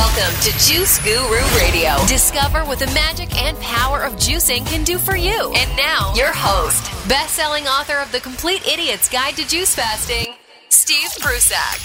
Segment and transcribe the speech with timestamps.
[0.00, 1.94] Welcome to Juice Guru Radio.
[2.06, 5.52] Discover what the magic and power of juicing can do for you.
[5.54, 10.36] And now, your host, best-selling author of The Complete Idiot's Guide to Juice Fasting,
[10.70, 11.80] Steve Prussack.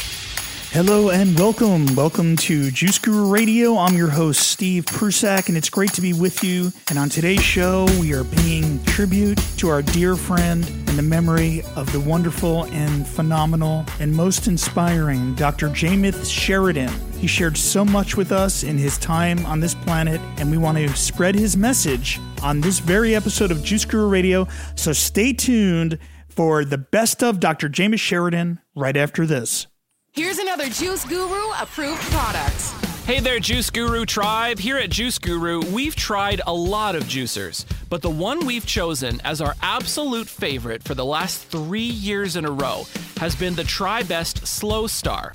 [0.71, 1.93] Hello and welcome.
[1.93, 3.77] Welcome to Juice Guru Radio.
[3.77, 6.71] I'm your host, Steve Prussack, and it's great to be with you.
[6.89, 11.63] And on today's show, we are paying tribute to our dear friend and the memory
[11.75, 15.67] of the wonderful and phenomenal and most inspiring Dr.
[15.67, 16.93] Jameth Sheridan.
[17.25, 20.77] He shared so much with us in his time on this planet, and we want
[20.77, 24.47] to spread his message on this very episode of Juice Guru Radio.
[24.75, 25.97] So stay tuned
[26.29, 27.67] for the best of Dr.
[27.67, 29.65] Jameth Sheridan right after this.
[30.11, 32.84] Here's another Juice Guru approved product.
[33.05, 34.57] Hey there, Juice Guru tribe.
[34.57, 39.21] Here at Juice Guru, we've tried a lot of juicers, but the one we've chosen
[39.23, 42.87] as our absolute favorite for the last three years in a row
[43.17, 45.33] has been the TriBest Slow Star.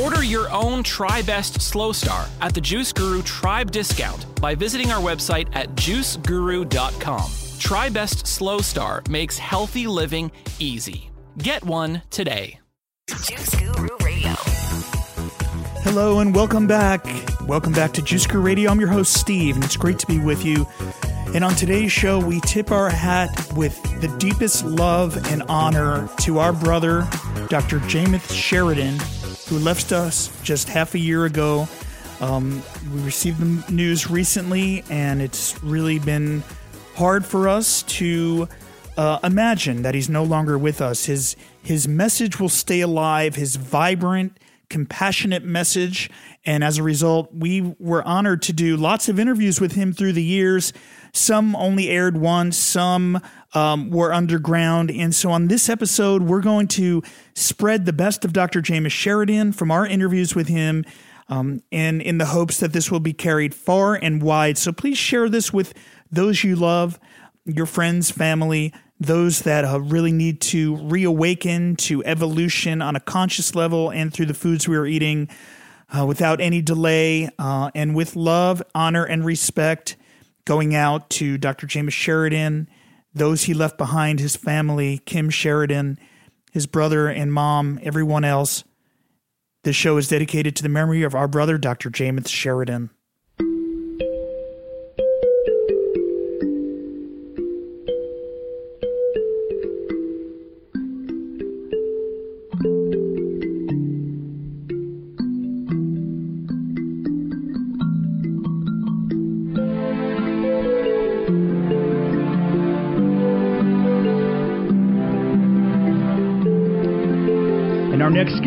[0.00, 5.02] Order your own TriBest Slow Star at the Juice Guru Tribe discount by visiting our
[5.02, 7.30] website at juiceguru.com.
[7.60, 11.10] TriBest Slow Star makes healthy living easy.
[11.36, 12.60] Get one today.
[13.08, 14.34] Juice Guru Radio.
[15.82, 17.04] Hello and welcome back.
[17.46, 18.70] Welcome back to Juice Guru Radio.
[18.70, 20.66] I'm your host, Steve, and it's great to be with you.
[21.34, 26.38] And on today's show, we tip our hat with the deepest love and honor to
[26.38, 27.08] our brother,
[27.48, 27.78] Dr.
[27.80, 28.98] Jameth Sheridan,
[29.48, 31.66] who left us just half a year ago.
[32.20, 32.62] Um,
[32.94, 36.42] we received the news recently, and it's really been
[36.94, 38.48] hard for us to
[38.96, 41.06] uh, imagine that he's no longer with us.
[41.06, 43.34] His his message will stay alive.
[43.34, 44.36] His vibrant,
[44.70, 46.08] compassionate message,
[46.46, 50.14] and as a result, we were honored to do lots of interviews with him through
[50.14, 50.72] the years.
[51.12, 53.20] Some only aired once, some
[53.52, 54.90] um, were underground.
[54.90, 57.02] And so on this episode, we're going to
[57.34, 58.62] spread the best of Dr.
[58.62, 60.84] Jameth Sheridan from our interviews with him.
[61.28, 64.58] Um, and in the hopes that this will be carried far and wide.
[64.58, 65.74] So please share this with
[66.10, 66.98] those you love,
[67.44, 73.54] your friends, family, those that uh, really need to reawaken to evolution on a conscious
[73.54, 75.28] level and through the foods we are eating
[75.96, 79.96] uh, without any delay uh, and with love, honor, and respect.
[80.44, 81.66] Going out to Dr.
[81.66, 82.68] Jameth Sheridan,
[83.14, 85.98] those he left behind, his family, Kim Sheridan,
[86.52, 88.64] his brother and mom, everyone else.
[89.62, 91.90] This show is dedicated to the memory of our brother, Dr.
[91.90, 92.90] Jameth Sheridan.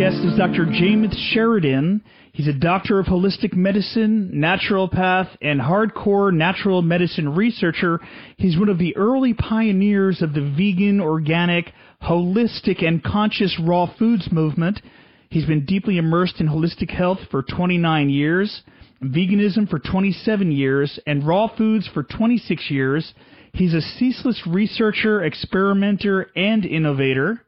[0.04, 0.66] Guest is Dr.
[0.66, 2.04] Jameth Sheridan.
[2.34, 8.02] He's a doctor of holistic medicine, naturopath, and hardcore natural medicine researcher.
[8.36, 11.72] He's one of the early pioneers of the vegan, organic,
[12.02, 14.82] holistic, and conscious raw foods movement.
[15.30, 18.62] He's been deeply immersed in holistic health for 29 years,
[19.02, 23.14] veganism for 27 years, and raw foods for 26 years.
[23.54, 27.43] He's a ceaseless researcher, experimenter, and innovator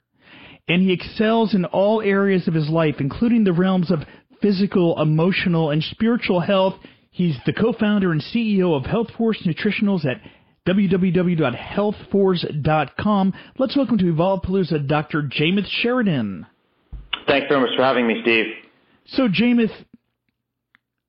[0.67, 3.99] and he excels in all areas of his life, including the realms of
[4.41, 6.75] physical, emotional, and spiritual health.
[7.11, 10.21] He's the co-founder and CEO of HealthForce Nutritionals at
[10.67, 13.33] www.healthforce.com.
[13.57, 15.21] Let's welcome to Evolvepalooza Dr.
[15.23, 16.47] Jameth Sheridan.
[17.27, 18.45] Thanks very much for having me, Steve.
[19.07, 19.69] So, Jameth,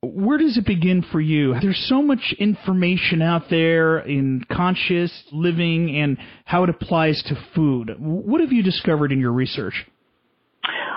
[0.03, 1.55] where does it begin for you?
[1.59, 7.95] There's so much information out there in conscious living and how it applies to food.
[7.97, 9.73] What have you discovered in your research?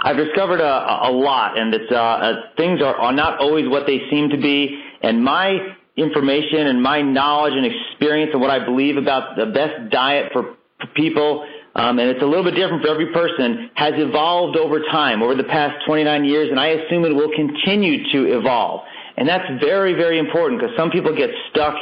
[0.03, 3.87] I've discovered a, a lot, and it's, uh, uh, things are, are not always what
[3.87, 4.83] they seem to be.
[5.03, 5.57] And my
[5.97, 10.57] information and my knowledge and experience and what I believe about the best diet for,
[10.79, 14.81] for people, um, and it's a little bit different for every person, has evolved over
[14.91, 18.83] time, over the past 29 years, and I assume it will continue to evolve.
[19.21, 21.77] And that's very, very important because some people get stuck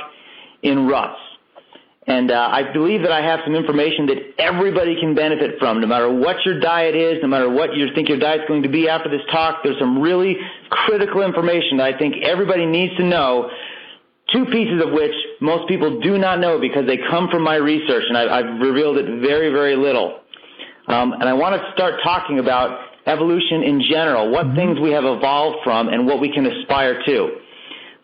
[0.62, 1.20] in ruts.
[2.08, 5.86] And uh, I believe that I have some information that everybody can benefit from, no
[5.86, 8.88] matter what your diet is, no matter what you think your diet's going to be
[8.88, 9.62] after this talk.
[9.62, 10.36] There's some really
[10.68, 13.50] critical information that I think everybody needs to know.
[14.32, 18.02] Two pieces of which most people do not know because they come from my research,
[18.08, 20.20] and I, have revealed it very, very little.
[20.88, 24.56] Um, and I want to start talking about evolution in general, what mm-hmm.
[24.56, 27.38] things we have evolved from and what we can aspire to.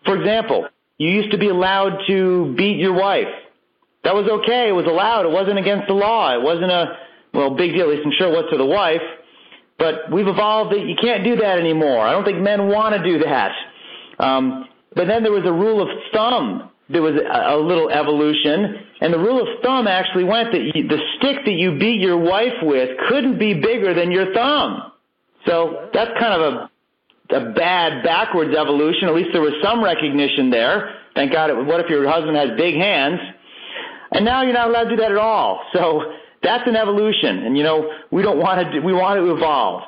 [0.05, 0.67] For example,
[0.97, 3.31] you used to be allowed to beat your wife.
[4.03, 4.69] That was okay.
[4.69, 5.25] It was allowed.
[5.25, 6.33] It wasn't against the law.
[6.33, 6.97] It wasn't a,
[7.33, 7.89] well, big deal.
[7.89, 9.01] At least I'm sure it was to the wife.
[9.77, 11.99] But we've evolved that you can't do that anymore.
[11.99, 13.51] I don't think men want to do that.
[14.19, 16.71] Um, but then there was a rule of thumb.
[16.87, 20.87] There was a, a little evolution, and the rule of thumb actually went that you,
[20.87, 24.91] the stick that you beat your wife with couldn't be bigger than your thumb.
[25.45, 26.69] So that's kind of a
[27.31, 29.07] a bad backwards evolution.
[29.07, 30.95] At least there was some recognition there.
[31.15, 31.49] Thank God.
[31.49, 33.19] It, what if your husband has big hands?
[34.11, 35.63] And now you're not allowed to do that at all.
[35.73, 36.13] So
[36.43, 37.43] that's an evolution.
[37.43, 38.79] And you know, we don't want to.
[38.79, 39.83] We want to evolve.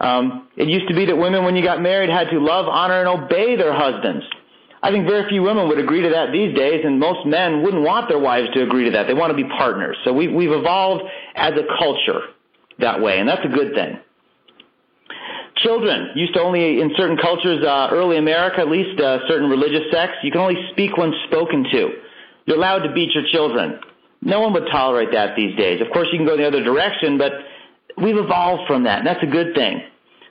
[0.00, 2.98] Um, it used to be that women, when you got married, had to love, honor,
[2.98, 4.24] and obey their husbands.
[4.82, 7.84] I think very few women would agree to that these days, and most men wouldn't
[7.84, 9.06] want their wives to agree to that.
[9.06, 9.96] They want to be partners.
[10.04, 11.04] So we, we've evolved
[11.36, 12.20] as a culture
[12.80, 14.00] that way, and that's a good thing.
[15.62, 19.82] Children used to only, in certain cultures, uh, early America, at least uh, certain religious
[19.92, 21.90] sects, you can only speak when spoken to.
[22.46, 23.78] You're allowed to beat your children.
[24.20, 25.80] No one would tolerate that these days.
[25.80, 27.32] Of course, you can go the other direction, but
[27.96, 29.82] we've evolved from that, and that's a good thing.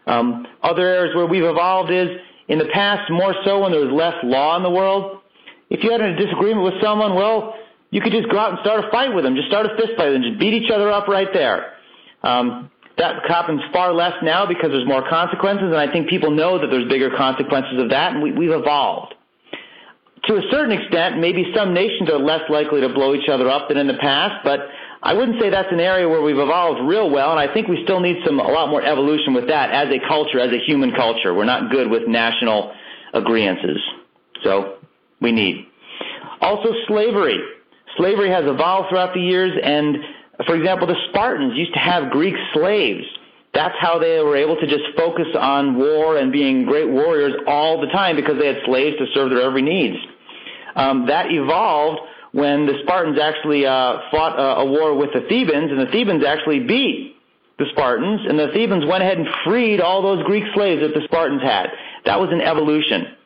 [0.07, 2.09] Um, other areas where we've evolved is
[2.47, 5.21] in the past, more so when there was less law in the world.
[5.69, 7.55] If you had a disagreement with someone, well,
[7.91, 9.95] you could just go out and start a fight with them, just start a fist
[9.95, 11.73] fight and just beat each other up right there.
[12.23, 12.71] Um,
[13.01, 16.67] that happens far less now because there's more consequences, and I think people know that
[16.67, 19.15] there's bigger consequences of that, and we, we've evolved.
[20.25, 23.69] To a certain extent, maybe some nations are less likely to blow each other up
[23.69, 24.59] than in the past, but
[25.01, 27.81] I wouldn't say that's an area where we've evolved real well, and I think we
[27.83, 30.93] still need some a lot more evolution with that as a culture, as a human
[30.93, 31.33] culture.
[31.33, 32.71] We're not good with national
[33.15, 33.63] agreements,
[34.43, 34.77] so
[35.19, 35.65] we need.
[36.39, 37.39] Also, slavery.
[37.97, 39.97] Slavery has evolved throughout the years, and
[40.45, 43.05] for example, the Spartans used to have Greek slaves.
[43.53, 47.81] That's how they were able to just focus on war and being great warriors all
[47.81, 49.97] the time because they had slaves to serve their every needs.
[50.75, 51.99] Um, that evolved
[52.31, 56.23] when the Spartans actually uh, fought a, a war with the Thebans, and the Thebans
[56.23, 57.17] actually beat
[57.59, 61.05] the Spartans, and the Thebans went ahead and freed all those Greek slaves that the
[61.05, 61.67] Spartans had.
[62.05, 63.17] That was an evolution.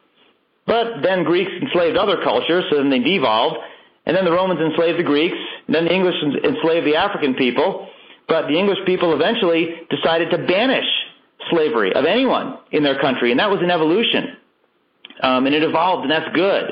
[0.66, 3.58] But then Greeks enslaved other cultures, so then they devolved,
[4.06, 5.38] and then the Romans enslaved the Greeks,
[5.68, 7.88] and then the English enslaved the African people,
[8.28, 10.88] but the English people eventually decided to banish
[11.50, 14.38] slavery of anyone in their country, and that was an evolution.
[15.22, 16.72] Um, and it evolved, and that's good.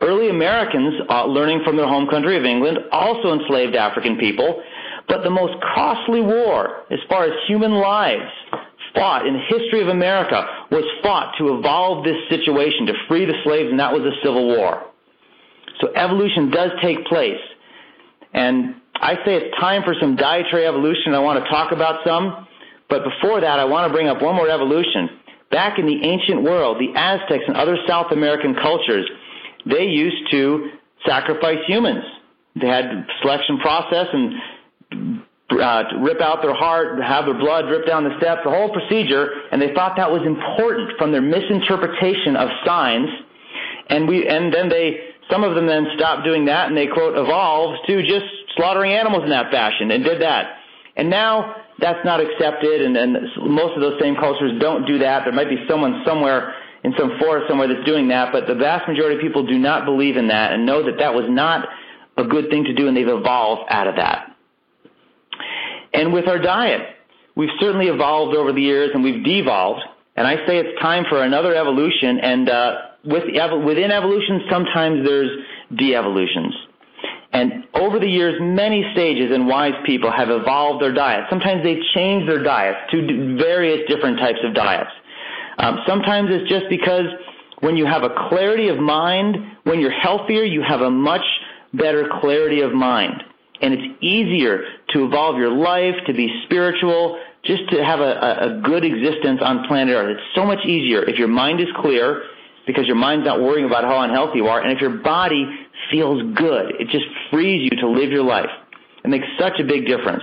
[0.00, 4.62] Early Americans, uh, learning from their home country of England, also enslaved African people,
[5.08, 8.30] but the most costly war, as far as human lives
[8.94, 13.34] fought in the history of America, was fought to evolve this situation, to free the
[13.44, 14.93] slaves, and that was the Civil War.
[15.84, 17.40] So evolution does take place.
[18.32, 21.14] And I say it's time for some dietary evolution.
[21.14, 22.46] I want to talk about some.
[22.88, 25.10] But before that, I want to bring up one more evolution.
[25.50, 29.08] Back in the ancient world, the Aztecs and other South American cultures,
[29.66, 30.70] they used to
[31.06, 32.04] sacrifice humans.
[32.58, 38.04] They had selection process and uh, rip out their heart, have their blood drip down
[38.04, 42.48] the steps, the whole procedure, and they thought that was important from their misinterpretation of
[42.64, 43.08] signs.
[43.90, 47.16] And we, and then they, some of them then stopped doing that and they quote
[47.16, 48.26] evolved to just
[48.56, 50.58] slaughtering animals in that fashion and did that.
[50.96, 53.16] And now that's not accepted, and, and
[53.50, 55.24] most of those same cultures don't do that.
[55.24, 56.54] There might be someone somewhere
[56.84, 59.84] in some forest somewhere that's doing that, but the vast majority of people do not
[59.84, 61.66] believe in that and know that that was not
[62.16, 64.36] a good thing to do, and they've evolved out of that.
[65.92, 66.82] And with our diet,
[67.34, 69.80] we've certainly evolved over the years, and we've devolved.
[70.16, 72.20] And I say it's time for another evolution.
[72.20, 73.24] And uh, with,
[73.64, 75.30] within evolution, sometimes there's
[75.76, 76.54] de-evolutions.
[77.32, 81.26] And over the years, many sages and wise people have evolved their diets.
[81.28, 84.90] Sometimes they've changed their diets to various different types of diets.
[85.58, 87.06] Um, sometimes it's just because
[87.60, 91.24] when you have a clarity of mind, when you're healthier, you have a much
[91.72, 93.22] better clarity of mind.
[93.60, 98.60] And it's easier to evolve your life, to be spiritual, just to have a, a
[98.62, 100.18] good existence on planet Earth.
[100.18, 102.22] It's so much easier if your mind is clear
[102.66, 105.46] because your mind's not worrying about how unhealthy you are, and if your body
[105.90, 108.50] feels good, it just frees you to live your life.
[109.04, 110.22] It makes such a big difference.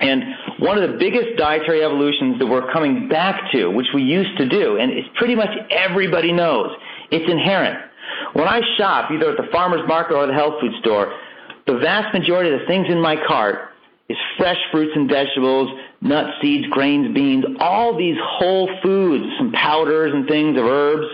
[0.00, 0.22] And
[0.60, 4.48] one of the biggest dietary evolutions that we're coming back to, which we used to
[4.48, 6.70] do, and it's pretty much everybody knows,
[7.10, 7.78] it's inherent.
[8.34, 11.12] When I shop, either at the farmer's market or the health food store,
[11.66, 13.70] the vast majority of the things in my cart
[14.08, 15.68] is fresh fruits and vegetables,
[16.00, 21.06] nuts, seeds, grains, beans, all these whole foods, some powders and things of herbs.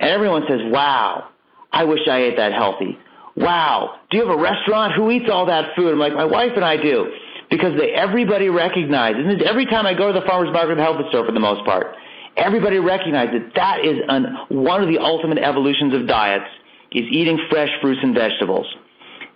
[0.00, 1.28] And everyone says, wow,
[1.72, 2.98] I wish I ate that healthy.
[3.36, 4.94] Wow, do you have a restaurant?
[4.94, 5.92] Who eats all that food?
[5.92, 7.12] I'm like, my wife and I do
[7.50, 11.26] because they, everybody recognizes, and every time I go to the farmer's market health store
[11.26, 11.94] for the most part,
[12.36, 16.46] everybody recognizes that that is an, one of the ultimate evolutions of diets
[16.92, 18.66] is eating fresh fruits and vegetables.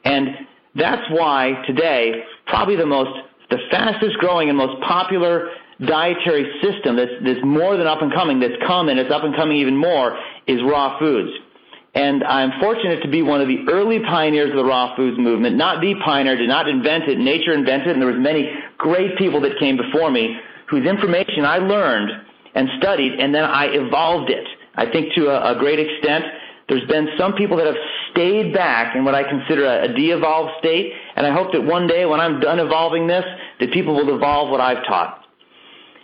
[0.05, 0.29] And
[0.75, 3.11] that's why today, probably the most,
[3.51, 5.51] the fastest growing and most popular
[5.87, 9.35] dietary system that's, that's more than up and coming, that's come and it's up and
[9.35, 11.31] coming even more, is raw foods.
[11.95, 15.57] And I'm fortunate to be one of the early pioneers of the raw foods movement.
[15.57, 17.19] Not the pioneer, did not invent it.
[17.19, 20.37] Nature invented it, and there was many great people that came before me
[20.69, 22.11] whose information I learned
[22.55, 24.47] and studied, and then I evolved it.
[24.75, 26.25] I think to a, a great extent,
[26.69, 30.53] there's been some people that have stayed back in what I consider a, a de-evolved
[30.59, 33.25] state, and I hope that one day when I'm done evolving this,
[33.61, 35.25] that people will evolve what I've taught.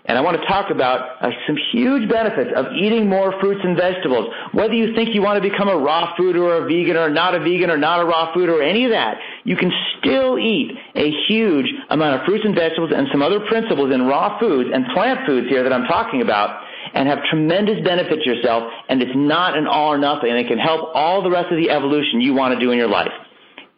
[0.06, 3.74] And I want to talk about uh, some huge benefits of eating more fruits and
[3.74, 4.28] vegetables.
[4.52, 7.34] Whether you think you want to become a raw food or a vegan or not
[7.34, 10.72] a vegan or not a raw food or any of that, you can still eat
[10.94, 14.84] a huge amount of fruits and vegetables and some other principles in raw foods and
[14.92, 16.60] plant foods here that I'm talking about
[16.92, 20.48] and have tremendous benefit to yourself and it's not an all or nothing and it
[20.48, 23.12] can help all the rest of the evolution you want to do in your life.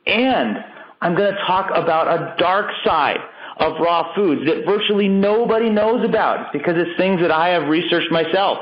[0.06, 0.56] And
[1.00, 3.18] I'm going to talk about a dark side
[3.58, 8.10] of raw foods that virtually nobody knows about because it's things that I have researched
[8.10, 8.58] myself.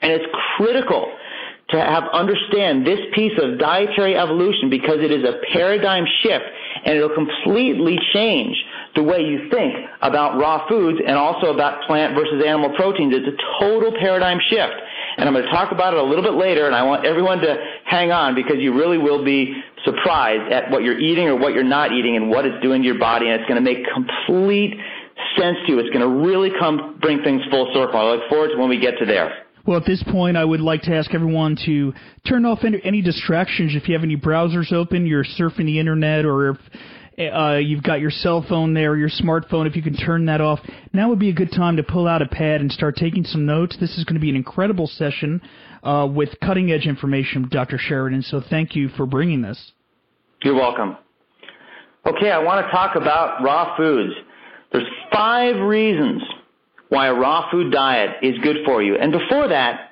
[0.00, 0.24] And it's
[0.56, 1.12] critical
[1.70, 6.44] to have understand this piece of dietary evolution because it is a paradigm shift
[6.84, 8.56] and it'll completely change
[8.96, 13.14] the way you think about raw foods and also about plant versus animal proteins.
[13.14, 14.74] It's a total paradigm shift.
[15.16, 17.38] And I'm going to talk about it a little bit later, and I want everyone
[17.40, 21.54] to hang on because you really will be surprised at what you're eating or what
[21.54, 23.86] you're not eating and what it's doing to your body, and it's going to make
[23.94, 24.74] complete
[25.38, 25.78] sense to you.
[25.78, 27.98] It's going to really come bring things full circle.
[27.98, 29.46] I look forward to when we get to there.
[29.66, 31.92] Well, at this point, I would like to ask everyone to
[32.28, 33.74] turn off any, any distractions.
[33.74, 36.58] If you have any browsers open, you're surfing the internet, or if
[37.18, 40.60] uh, you've got your cell phone there, your smartphone, if you can turn that off,
[40.92, 43.46] now would be a good time to pull out a pad and start taking some
[43.46, 43.76] notes.
[43.80, 45.40] This is going to be an incredible session
[45.82, 47.78] uh, with cutting edge information, Dr.
[47.78, 48.22] Sheridan.
[48.22, 49.72] So thank you for bringing this.
[50.42, 50.96] You're welcome.
[52.06, 54.12] Okay, I want to talk about raw foods.
[54.72, 56.22] There's five reasons
[56.88, 58.96] why a raw food diet is good for you.
[58.96, 59.85] And before that,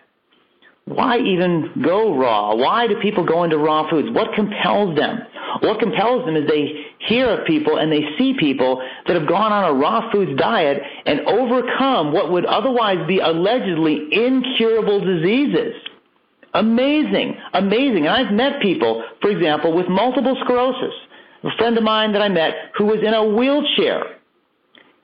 [0.86, 2.54] why even go raw?
[2.54, 4.08] Why do people go into raw foods?
[4.10, 5.20] What compels them?
[5.60, 9.52] What compels them is they hear of people and they see people that have gone
[9.52, 15.74] on a raw foods diet and overcome what would otherwise be allegedly incurable diseases.
[16.52, 18.06] Amazing, amazing.
[18.06, 20.94] And I've met people, for example, with multiple sclerosis.
[21.44, 24.18] A friend of mine that I met who was in a wheelchair.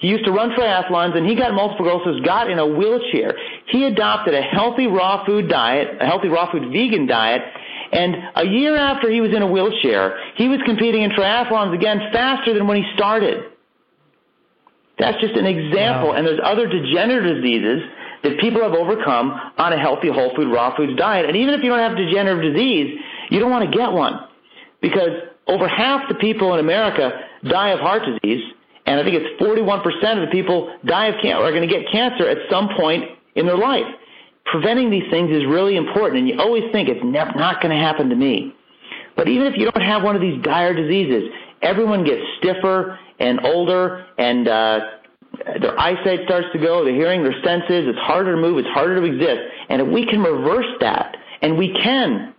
[0.01, 3.35] He used to run triathlons and he got multiple sclerosis, got in a wheelchair.
[3.67, 7.43] He adopted a healthy raw food diet, a healthy raw food vegan diet,
[7.93, 11.99] and a year after he was in a wheelchair, he was competing in triathlons again
[12.13, 13.45] faster than when he started.
[14.99, 16.11] That's just an example.
[16.11, 16.15] Wow.
[16.15, 17.83] And there's other degenerative diseases
[18.23, 21.27] that people have overcome on a healthy whole food raw foods diet.
[21.27, 22.99] And even if you don't have degenerative disease,
[23.31, 24.21] you don't want to get one
[24.81, 25.11] because
[25.47, 27.11] over half the people in America
[27.45, 28.45] die of heart disease,
[28.91, 31.73] and I think it's 41% of the people die of cancer or are going to
[31.73, 33.05] get cancer at some point
[33.37, 33.87] in their life
[34.51, 37.81] preventing these things is really important, and you always think it's never, not going to
[37.81, 38.55] happen to me.
[39.17, 41.31] But even if you don't have one of these dire diseases,
[41.63, 44.81] everyone gets stiffer and older, and uh,
[45.61, 47.87] their eyesight starts to go, their hearing, their senses.
[47.87, 48.59] It's harder to move.
[48.59, 49.41] It's harder to exist.
[49.69, 52.35] And if we can reverse that, and we can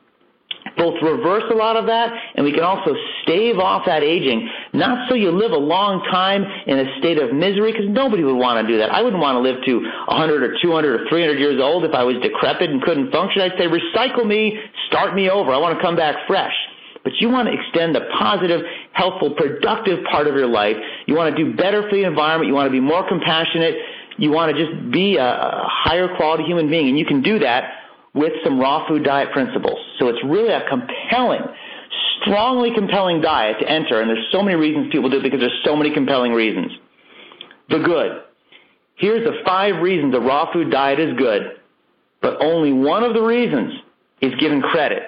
[0.78, 4.50] both reverse a lot of that and we can also stave off that aging.
[4.74, 8.38] Not so you live a long time in a state of misery because nobody would
[8.38, 8.92] want to do that.
[8.92, 12.04] I wouldn't want to live to 100 or 200 or 300 years old if I
[12.04, 13.42] was decrepit and couldn't function.
[13.42, 15.52] I'd say recycle me, start me over.
[15.52, 16.54] I want to come back fresh.
[17.04, 18.62] But you want to extend the positive,
[18.94, 20.76] helpful, productive part of your life.
[21.08, 22.48] You want to do better for the environment.
[22.48, 23.76] You want to be more compassionate.
[24.18, 26.90] You want to just be a higher quality human being.
[26.90, 27.74] And you can do that
[28.14, 29.80] with some raw food diet principles.
[30.00, 31.42] So it's really a compelling,
[32.22, 35.62] strongly compelling diet to enter, and there's so many reasons people do it because there's
[35.64, 36.72] so many compelling reasons.
[37.70, 38.24] The good.
[38.96, 41.58] Here's the five reasons a raw food diet is good,
[42.22, 43.74] but only one of the reasons
[44.22, 45.04] is given credit.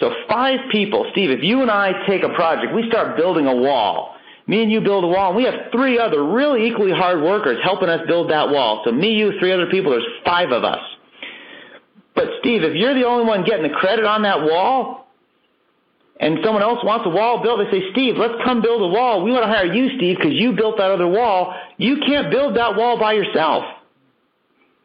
[0.00, 3.54] So five people, Steve, if you and I take a project, we start building a
[3.54, 4.14] wall.
[4.46, 7.58] Me and you build a wall, and we have three other really equally hard workers
[7.62, 8.82] helping us build that wall.
[8.84, 10.80] So me, you, three other people, there's five of us.
[12.14, 15.04] But Steve, if you're the only one getting the credit on that wall,
[16.20, 19.22] and someone else wants a wall built, they say, Steve, let's come build a wall.
[19.24, 21.54] We want to hire you, Steve, because you built that other wall.
[21.76, 23.64] You can't build that wall by yourself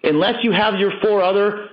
[0.04, 1.70] unless you have your four other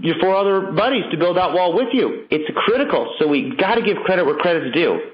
[0.00, 2.26] your four other buddies to build that wall with you.
[2.30, 5.12] It's critical, so we got to give credit where credit's due.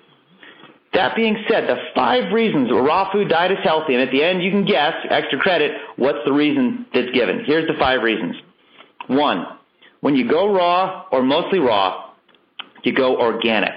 [0.95, 4.23] That being said, the five reasons a raw food diet is healthy, and at the
[4.23, 7.45] end you can guess, extra credit, what's the reason that's given.
[7.45, 8.37] Here's the five reasons.
[9.09, 9.47] One,
[10.00, 12.12] when you go raw or mostly raw,
[12.85, 13.75] you go organic.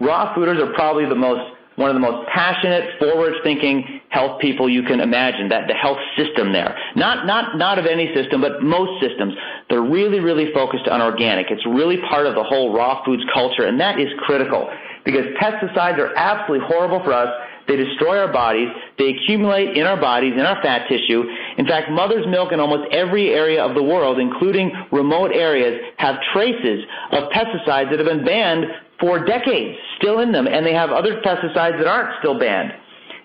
[0.00, 4.82] Raw fooders are probably the most one of the most passionate, forward-thinking health people you
[4.82, 5.50] can imagine.
[5.50, 9.34] That the health system there, not not not of any system, but most systems,
[9.68, 11.50] they're really really focused on organic.
[11.50, 14.70] It's really part of the whole raw foods culture, and that is critical
[15.04, 17.28] because pesticides are absolutely horrible for us.
[17.68, 18.68] They destroy our bodies.
[18.98, 21.24] They accumulate in our bodies, in our fat tissue.
[21.58, 26.16] In fact, mother's milk in almost every area of the world, including remote areas, have
[26.32, 28.66] traces of pesticides that have been banned
[29.00, 32.72] for decades still in them, and they have other pesticides that aren't still banned.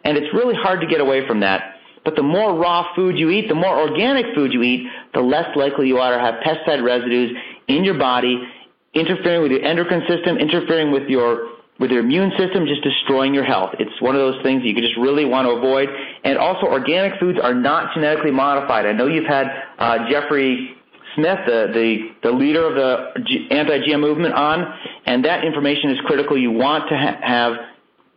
[0.03, 1.75] And it's really hard to get away from that.
[2.03, 5.55] But the more raw food you eat, the more organic food you eat, the less
[5.55, 8.41] likely you are to have pesticide residues in your body,
[8.93, 11.47] interfering with your endocrine system, interfering with your
[11.81, 13.71] with your immune system, just destroying your health.
[13.79, 15.89] It's one of those things you just really want to avoid.
[16.23, 18.85] And also, organic foods are not genetically modified.
[18.85, 19.47] I know you've had
[19.79, 20.77] uh, Jeffrey
[21.15, 24.63] Smith, the, the, the leader of the anti-GM movement on,
[25.07, 26.37] and that information is critical.
[26.37, 27.53] You want to ha- have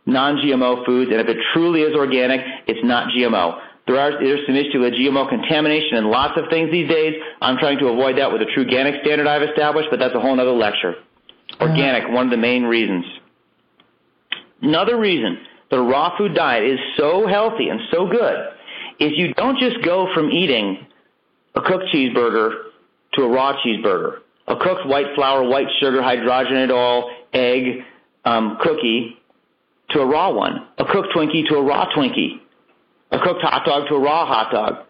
[0.05, 3.59] non-GMO foods, and if it truly is organic, it's not GMO.
[3.87, 7.13] There are there's some issue with GMO contamination and lots of things these days.
[7.41, 10.19] I'm trying to avoid that with a True Organic standard I've established, but that's a
[10.19, 10.95] whole other lecture.
[11.61, 13.05] Organic, one of the main reasons.
[14.65, 15.37] Another reason
[15.69, 18.47] the raw food diet is so healthy and so good
[18.99, 20.87] is you don't just go from eating
[21.53, 22.49] a cooked cheeseburger
[23.13, 24.17] to a raw cheeseburger,
[24.47, 27.83] a cooked white flour, white sugar, hydrogenated oil, egg,
[28.25, 29.17] um, cookie
[29.91, 32.39] to a raw one, a cooked Twinkie to a raw Twinkie,
[33.11, 34.85] a cooked hot dog to a raw hot dog.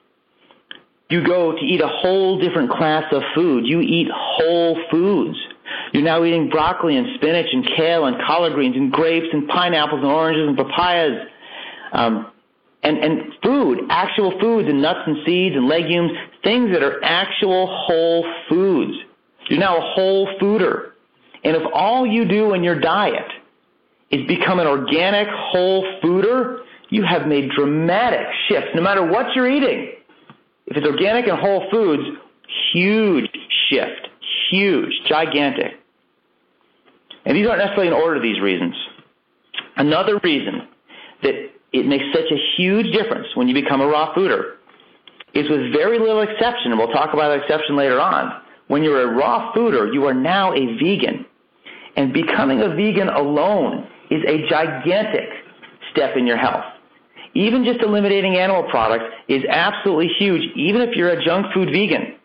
[1.10, 3.66] You go to eat a whole different class of food.
[3.68, 5.38] You eat whole foods.
[5.96, 10.02] You're now eating broccoli and spinach and kale and collard greens and grapes and pineapples
[10.04, 11.26] and oranges and papayas.
[11.94, 12.34] Um,
[12.84, 16.12] and, and food, actual foods and nuts and seeds and legumes,
[16.44, 18.92] things that are actual whole foods.
[19.50, 20.92] You're now a whole fooder.
[21.46, 23.32] And if all you do in your diet
[24.12, 26.58] is become an organic whole fooder,
[26.90, 29.94] you have made dramatic shifts no matter what you're eating.
[30.68, 32.04] If it's organic and whole foods,
[32.74, 33.30] huge
[33.70, 34.10] shift.
[34.52, 34.92] Huge.
[35.08, 35.85] Gigantic.
[37.26, 38.76] And these aren't necessarily in order, these reasons.
[39.78, 40.68] Another reason
[41.24, 41.34] that
[41.74, 44.56] it makes such a huge difference when you become a raw fooder
[45.34, 48.42] is with very little exception, and we'll talk about that exception later on.
[48.68, 51.26] When you're a raw fooder, you are now a vegan.
[51.98, 55.30] And becoming a vegan alone is a gigantic
[55.92, 56.64] step in your health.
[57.34, 62.16] Even just eliminating animal products is absolutely huge, even if you're a junk food vegan.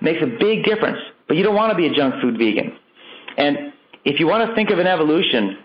[0.00, 2.76] It makes a big difference, but you don't want to be a junk food vegan.
[3.36, 3.72] And
[4.04, 5.58] if you want to think of an evolution,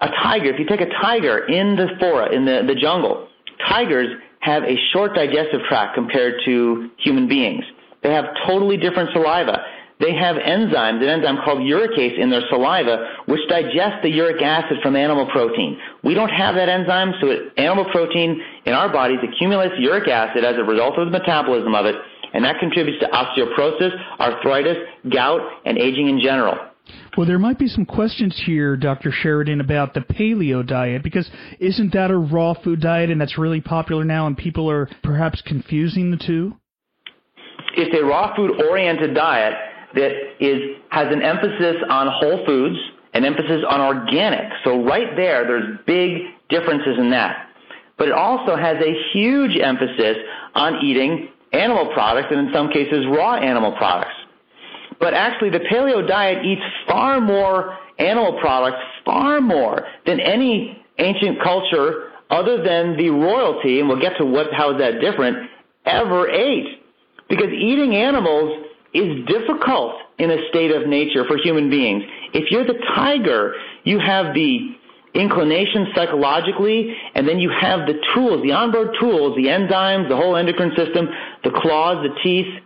[0.00, 3.28] a tiger, if you take a tiger in the forest, in the, the jungle,
[3.68, 4.08] tigers
[4.40, 7.64] have a short digestive tract compared to human beings.
[8.02, 9.64] They have totally different saliva.
[9.98, 14.76] They have enzymes, an enzyme called uricase in their saliva, which digests the uric acid
[14.82, 15.78] from animal protein.
[16.04, 20.44] We don't have that enzyme, so it, animal protein in our bodies accumulates uric acid
[20.44, 21.96] as a result of the metabolism of it,
[22.34, 24.76] and that contributes to osteoporosis, arthritis,
[25.10, 26.58] gout, and aging in general.
[27.16, 29.10] Well, there might be some questions here, Dr.
[29.10, 33.62] Sheridan, about the paleo diet, because isn't that a raw food diet and that's really
[33.62, 36.54] popular now and people are perhaps confusing the two?
[37.74, 39.54] It's a raw food oriented diet
[39.94, 42.76] that is, has an emphasis on whole foods,
[43.14, 44.52] an emphasis on organic.
[44.62, 47.48] So right there, there's big differences in that.
[47.96, 50.18] But it also has a huge emphasis
[50.54, 54.12] on eating animal products and in some cases raw animal products.
[55.00, 61.42] But actually, the paleo diet eats far more animal products, far more than any ancient
[61.42, 65.48] culture other than the royalty, and we'll get to what, how is that different,
[65.84, 66.82] ever ate.
[67.28, 72.02] Because eating animals is difficult in a state of nature for human beings.
[72.32, 73.54] If you're the tiger,
[73.84, 74.76] you have the
[75.14, 80.36] inclination psychologically, and then you have the tools, the onboard tools, the enzymes, the whole
[80.36, 81.08] endocrine system,
[81.44, 82.62] the claws, the teeth,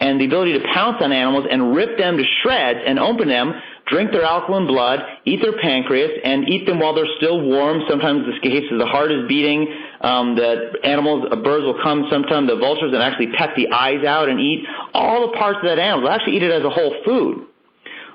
[0.00, 3.54] and the ability to pounce on animals and rip them to shreds and open them,
[3.86, 7.80] drink their alkaline blood, eat their pancreas, and eat them while they're still warm.
[7.88, 9.66] Sometimes the case is the heart is beating.
[10.02, 12.06] Um, the animals, uh, birds will come.
[12.10, 15.64] Sometimes the vultures and actually peck the eyes out and eat all the parts of
[15.64, 16.02] that animal.
[16.02, 17.46] They'll actually eat it as a whole food.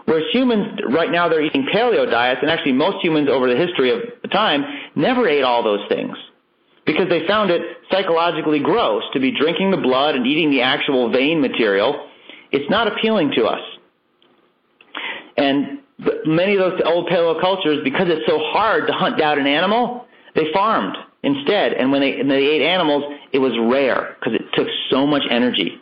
[0.06, 3.92] Whereas humans, right now, they're eating paleo diets, and actually most humans over the history
[3.92, 4.64] of time
[4.96, 6.16] never ate all those things
[6.86, 11.12] because they found it psychologically gross to be drinking the blood and eating the actual
[11.12, 12.08] vein material.
[12.52, 13.62] It's not appealing to us.
[15.38, 15.80] And
[16.26, 20.06] many of those old paleo cultures, because it's so hard to hunt down an animal,
[20.36, 21.74] they farmed instead.
[21.74, 25.80] And when they, they ate animals, it was rare because it took so much energy.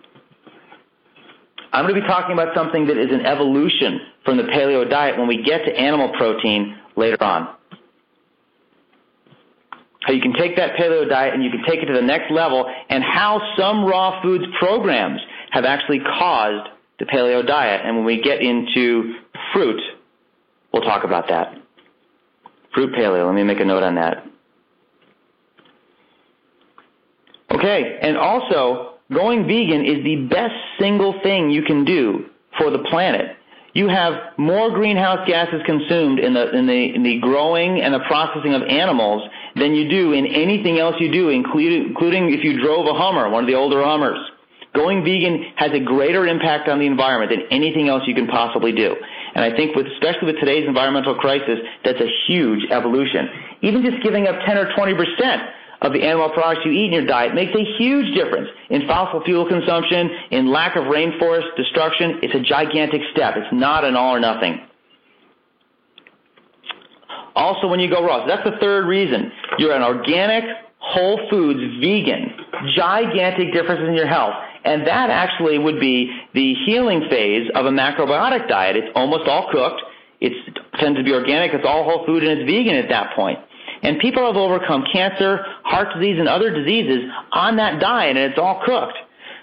[1.72, 5.18] I'm going to be talking about something that is an evolution from the paleo diet
[5.18, 7.56] when we get to animal protein later on.
[10.10, 12.32] How you can take that paleo diet and you can take it to the next
[12.32, 16.68] level, and how some raw foods programs have actually caused
[16.98, 17.82] the paleo diet.
[17.86, 19.20] And when we get into
[19.54, 19.80] fruit,
[20.74, 21.54] we'll talk about that.
[22.74, 24.26] Fruit paleo, let me make a note on that.
[27.52, 32.26] Okay, and also, going vegan is the best single thing you can do
[32.58, 33.36] for the planet.
[33.74, 38.00] You have more greenhouse gases consumed in the, in the, in the growing and the
[38.08, 42.88] processing of animals than you do in anything else you do, including, if you drove
[42.88, 44.20] a Hummer, one of the older Hummers.
[44.76, 48.72] Going vegan has a greater impact on the environment than anything else you can possibly
[48.72, 48.96] do.
[49.34, 53.30] And I think with, especially with today's environmental crisis, that's a huge evolution.
[53.62, 55.42] Even just giving up 10 or 20 percent
[55.82, 59.24] of the animal products you eat in your diet makes a huge difference in fossil
[59.24, 62.20] fuel consumption, in lack of rainforest destruction.
[62.22, 63.36] It's a gigantic step.
[63.38, 64.60] It's not an all or nothing.
[67.40, 69.32] Also, when you go raw, so that's the third reason.
[69.58, 70.44] You're an organic,
[70.80, 72.36] whole foods, vegan,
[72.76, 74.34] gigantic differences in your health.
[74.66, 78.76] And that actually would be the healing phase of a macrobiotic diet.
[78.76, 79.82] It's almost all cooked.
[80.20, 80.34] It
[80.80, 81.54] tends to be organic.
[81.54, 83.40] It's all whole food and it's vegan at that point.
[83.84, 88.38] And people have overcome cancer, heart disease, and other diseases on that diet, and it's
[88.38, 88.98] all cooked.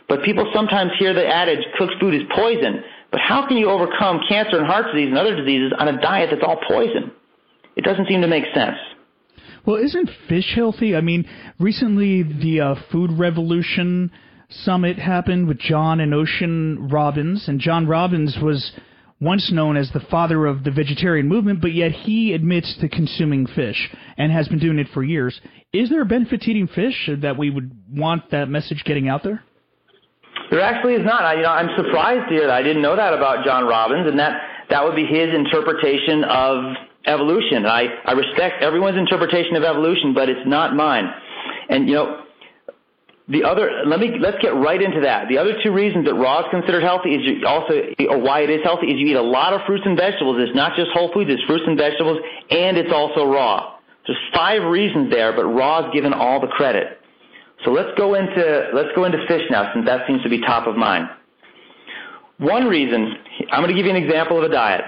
[0.06, 2.84] But people sometimes hear the adage, cooked food is poison.
[3.10, 6.28] But how can you overcome cancer and heart disease and other diseases on a diet
[6.30, 7.10] that's all poison?
[7.76, 8.76] It doesn't seem to make sense.
[9.66, 10.96] Well, isn't fish healthy?
[10.96, 14.10] I mean, recently the uh, Food Revolution
[14.48, 18.72] Summit happened with John and Ocean Robbins, and John Robbins was
[19.20, 23.46] once known as the father of the vegetarian movement, but yet he admits to consuming
[23.46, 25.40] fish and has been doing it for years.
[25.72, 29.24] Is there a benefit to eating fish that we would want that message getting out
[29.24, 29.42] there?
[30.50, 31.24] There actually is not.
[31.24, 32.54] I, you know, I'm surprised to hear that.
[32.54, 36.76] I didn't know that about John Robbins, and that that would be his interpretation of
[37.06, 37.66] evolution.
[37.66, 41.08] I I respect everyone's interpretation of evolution, but it's not mine.
[41.68, 42.26] And you know,
[43.28, 45.26] the other, let me, let's get right into that.
[45.28, 47.74] The other two reasons that raw is considered healthy is you also,
[48.08, 50.36] or why it is healthy is you eat a lot of fruits and vegetables.
[50.38, 52.18] It's not just whole foods, it's fruits and vegetables,
[52.50, 53.78] and it's also raw.
[54.06, 57.00] There's five reasons there, but raw is given all the credit.
[57.64, 60.68] So let's go into, let's go into fish now, since that seems to be top
[60.68, 61.08] of mind.
[62.38, 63.16] One reason,
[63.50, 64.82] I'm going to give you an example of a diet.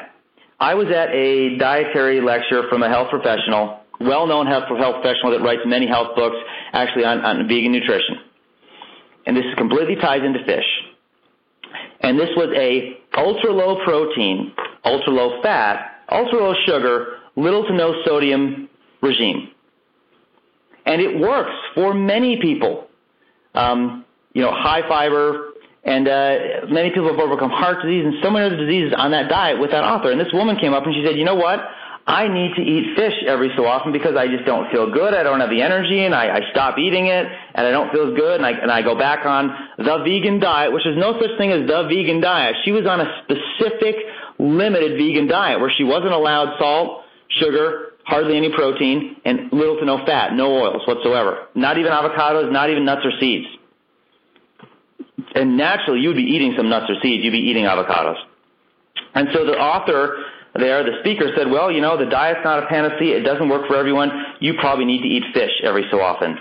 [0.61, 5.63] I was at a dietary lecture from a health professional, well-known health professional that writes
[5.65, 6.37] many health books,
[6.73, 8.19] actually on, on vegan nutrition
[9.29, 10.65] and this is completely ties into fish.
[12.01, 14.53] And this was a ultra low protein,
[14.87, 18.71] ultra low fat, ultra low sugar, little to no sodium
[19.03, 19.51] regime.
[20.87, 22.89] And it works for many people.
[23.55, 25.48] Um, you know, high fiber,
[25.89, 29.31] and uh, many people have overcome heart disease and so many other diseases on that
[29.31, 30.13] diet with that author.
[30.13, 31.61] And this woman came up and she said, you know what?
[32.07, 35.13] I need to eat fish every so often because I just don't feel good.
[35.13, 38.09] I don't have the energy, and I, I stop eating it, and I don't feel
[38.09, 41.21] as good, and I, and I go back on the vegan diet, which is no
[41.21, 42.57] such thing as the vegan diet.
[42.65, 43.97] She was on a specific,
[44.39, 49.85] limited vegan diet where she wasn't allowed salt, sugar, hardly any protein, and little to
[49.85, 51.49] no fat, no oils whatsoever.
[51.55, 53.47] Not even avocados, not even nuts or seeds.
[55.35, 57.25] And naturally, you would be eating some nuts or seeds.
[57.25, 58.17] You'd be eating avocados.
[59.15, 62.67] And so the author there, the speaker said, well, you know, the diet's not a
[62.67, 63.19] panacea.
[63.19, 64.11] It doesn't work for everyone.
[64.41, 66.37] You probably need to eat fish every so often.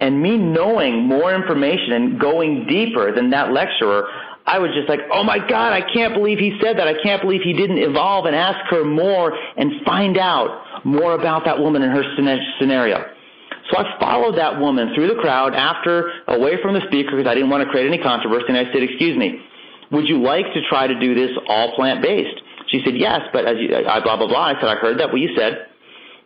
[0.00, 4.06] And me knowing more information and going deeper than that lecturer,
[4.46, 6.86] I was just like, oh my God, I can't believe he said that.
[6.86, 11.44] I can't believe he didn't evolve and ask her more and find out more about
[11.44, 12.04] that woman and her
[12.58, 13.04] scenario.
[13.70, 17.34] So I followed that woman through the crowd after, away from the speaker because I
[17.34, 19.40] didn't want to create any controversy, and I said, excuse me,
[19.90, 22.40] would you like to try to do this all plant-based?
[22.68, 24.52] She said, yes, but as you, I, blah, blah, blah.
[24.52, 25.66] I said, I heard that what you said.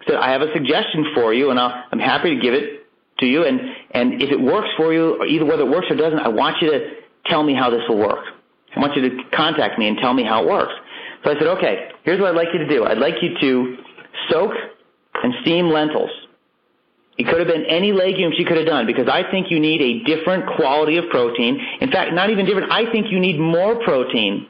[0.01, 2.87] I said, I have a suggestion for you, and I'll, I'm happy to give it
[3.21, 3.45] to you.
[3.45, 3.61] And,
[3.93, 6.57] and if it works for you, or either whether it works or doesn't, I want
[6.61, 6.91] you to
[7.27, 8.25] tell me how this will work.
[8.75, 10.73] I want you to contact me and tell me how it works.
[11.25, 12.85] So I said, okay, here's what I'd like you to do.
[12.85, 13.77] I'd like you to
[14.31, 14.53] soak
[15.23, 16.11] and steam lentils.
[17.19, 19.81] It could have been any legume she could have done because I think you need
[19.83, 21.61] a different quality of protein.
[21.81, 22.73] In fact, not even different.
[22.73, 24.49] I think you need more protein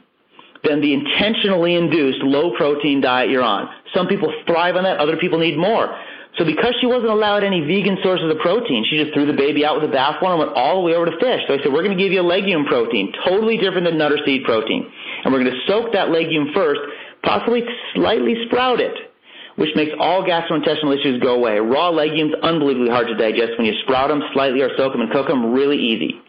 [0.63, 3.67] than the intentionally induced low protein diet you're on.
[3.93, 5.93] Some people thrive on that, other people need more.
[6.37, 9.65] So because she wasn't allowed any vegan sources of protein, she just threw the baby
[9.65, 11.41] out with the bathwater and went all the way over to fish.
[11.47, 14.11] So I said, we're going to give you a legume protein, totally different than nut
[14.11, 14.89] or seed protein.
[15.23, 16.79] And we're going to soak that legume first,
[17.21, 17.61] possibly
[17.93, 19.12] slightly sprout it,
[19.55, 21.59] which makes all gastrointestinal issues go away.
[21.59, 23.57] Raw legumes, unbelievably hard to digest.
[23.57, 26.19] When you sprout them slightly or soak them and cook them, really easy.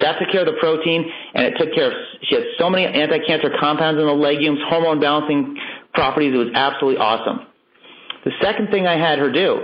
[0.00, 2.86] That took care of the protein, and it took care of, she had so many
[2.86, 5.58] anti-cancer compounds in the legumes, hormone balancing
[5.92, 7.46] properties, it was absolutely awesome.
[8.24, 9.60] The second thing I had her do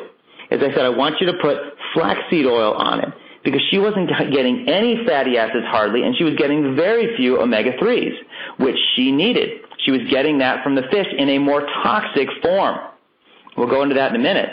[0.50, 1.56] is I said, I want you to put
[1.94, 3.08] flaxseed oil on it
[3.44, 8.12] because she wasn't getting any fatty acids hardly, and she was getting very few omega-3s,
[8.58, 9.60] which she needed.
[9.84, 12.76] She was getting that from the fish in a more toxic form.
[13.56, 14.50] We'll go into that in a minute.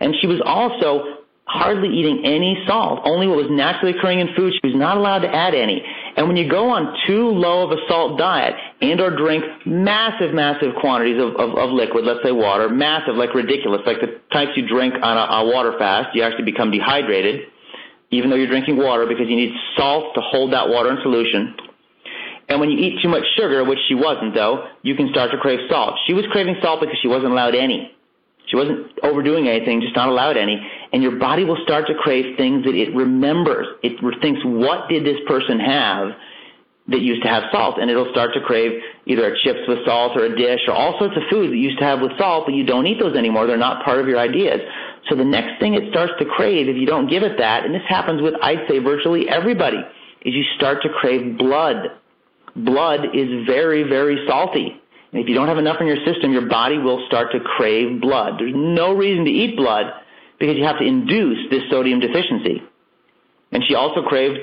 [0.00, 1.18] And she was also
[1.48, 4.52] hardly eating any salt, only what was naturally occurring in food.
[4.52, 5.82] She was not allowed to add any.
[6.16, 10.34] And when you go on too low of a salt diet and or drink massive,
[10.34, 14.52] massive quantities of, of, of liquid, let's say water, massive, like ridiculous, like the types
[14.56, 17.48] you drink on a, a water fast, you actually become dehydrated,
[18.10, 21.56] even though you're drinking water because you need salt to hold that water in solution.
[22.48, 25.38] And when you eat too much sugar, which she wasn't though, you can start to
[25.38, 25.94] crave salt.
[26.06, 27.92] She was craving salt because she wasn't allowed any.
[28.48, 30.56] She wasn't overdoing anything, just not allowed any.
[30.92, 33.66] And your body will start to crave things that it remembers.
[33.82, 36.12] It thinks, what did this person have
[36.88, 37.76] that used to have salt?
[37.78, 41.14] And it'll start to crave either chips with salt or a dish or all sorts
[41.16, 43.46] of foods that used to have with salt, but you don't eat those anymore.
[43.46, 44.60] They're not part of your ideas.
[45.10, 47.74] So the next thing it starts to crave, if you don't give it that, and
[47.74, 49.84] this happens with, I'd say, virtually everybody,
[50.22, 51.97] is you start to crave blood.
[52.64, 54.80] Blood is very, very salty.
[55.12, 58.00] And if you don't have enough in your system, your body will start to crave
[58.00, 58.34] blood.
[58.38, 59.86] There's no reason to eat blood
[60.38, 62.62] because you have to induce this sodium deficiency.
[63.52, 64.38] And she also craved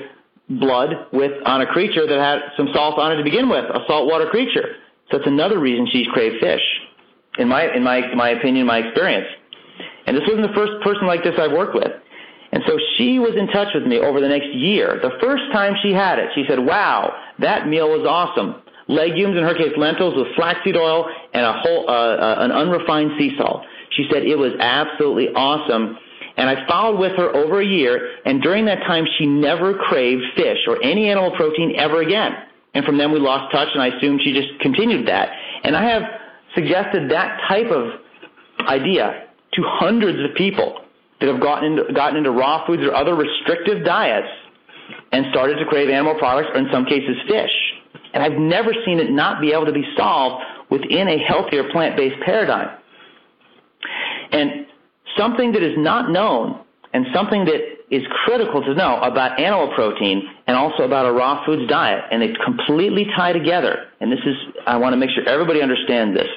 [0.48, 3.80] blood with on a creature that had some salt on it to begin with, a
[3.86, 4.76] saltwater creature.
[5.10, 6.62] So that's another reason she's craved fish.
[7.38, 9.26] In my in my my opinion, my experience.
[10.06, 11.92] And this wasn't the first person like this I've worked with.
[12.52, 14.98] And so she was in touch with me over the next year.
[15.02, 19.42] The first time she had it, she said, "Wow, that meal was awesome legumes, in
[19.42, 23.62] her case lentils with flaxseed oil and a whole, uh, uh, an unrefined sea salt.
[23.90, 25.98] She said it was absolutely awesome.
[26.36, 30.22] And I followed with her over a year, and during that time, she never craved
[30.36, 32.32] fish or any animal protein ever again.
[32.74, 35.30] And from then, we lost touch, and I assumed she just continued that.
[35.64, 36.02] And I have
[36.54, 37.88] suggested that type of
[38.68, 40.80] idea to hundreds of people
[41.20, 44.28] that have gotten into, gotten into raw foods or other restrictive diets
[45.12, 47.50] and started to crave animal products, or in some cases, fish.
[48.12, 52.22] And I've never seen it not be able to be solved within a healthier plant-based
[52.24, 52.76] paradigm.
[54.32, 54.66] And
[55.16, 56.60] something that is not known
[56.92, 61.44] and something that is critical to know about animal protein and also about a raw
[61.44, 63.86] foods diet, and they completely tie together.
[64.00, 64.34] And this is,
[64.66, 66.28] I want to make sure everybody understands this.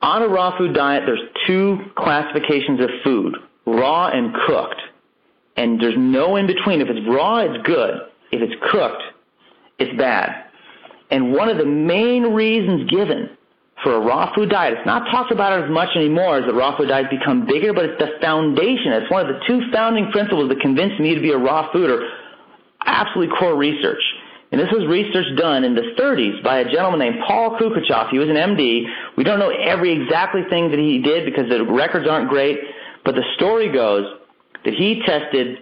[0.00, 4.80] On a raw food diet, there's two classifications of food, raw and cooked.
[5.56, 6.80] And there's no in between.
[6.80, 7.94] If it's raw, it's good.
[8.30, 9.02] If it's cooked,
[9.78, 10.46] it's bad.
[11.10, 13.36] And one of the main reasons given
[13.82, 16.76] for a raw food diet, it's not talked about as much anymore as the raw
[16.76, 18.92] food diets become bigger, but it's the foundation.
[18.92, 22.08] It's one of the two founding principles that convinced me to be a raw fooder.
[22.86, 24.00] Absolutely core research.
[24.52, 28.10] And this was research done in the 30s by a gentleman named Paul Kouchakoff.
[28.10, 28.84] He was an MD.
[29.16, 32.58] We don't know every exactly thing that he did because the records aren't great,
[33.04, 34.04] but the story goes
[34.64, 35.58] that he tested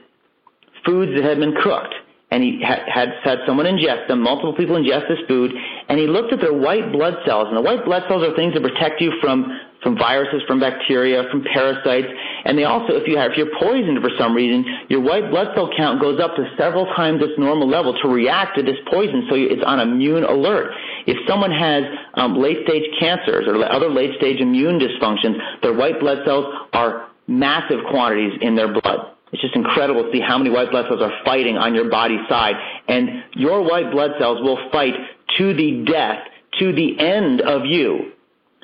[0.84, 1.94] foods that had been cooked
[2.30, 5.50] and he had, had someone ingest them, multiple people ingest this food,
[5.88, 7.48] and he looked at their white blood cells.
[7.48, 9.50] And the white blood cells are things that protect you from,
[9.82, 12.06] from viruses, from bacteria, from parasites.
[12.44, 15.48] And they also, if you have, if you're poisoned for some reason, your white blood
[15.56, 19.26] cell count goes up to several times its normal level to react to this poison,
[19.28, 20.70] so it's on immune alert.
[21.08, 21.82] If someone has
[22.14, 28.38] um, late-stage cancers or other late-stage immune dysfunctions, their white blood cells are massive quantities
[28.42, 29.14] in their blood.
[29.32, 32.26] It's just incredible to see how many white blood cells are fighting on your body's
[32.28, 32.56] side.
[32.88, 34.94] And your white blood cells will fight
[35.38, 36.18] to the death,
[36.58, 38.12] to the end of you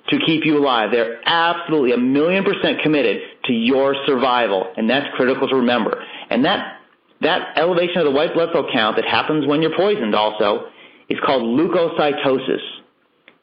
[0.09, 0.91] to keep you alive.
[0.91, 4.73] They're absolutely a million percent committed to your survival.
[4.77, 6.05] And that's critical to remember.
[6.31, 6.81] And that,
[7.21, 10.67] that elevation of the white blood cell count that happens when you're poisoned also
[11.09, 12.63] is called leukocytosis.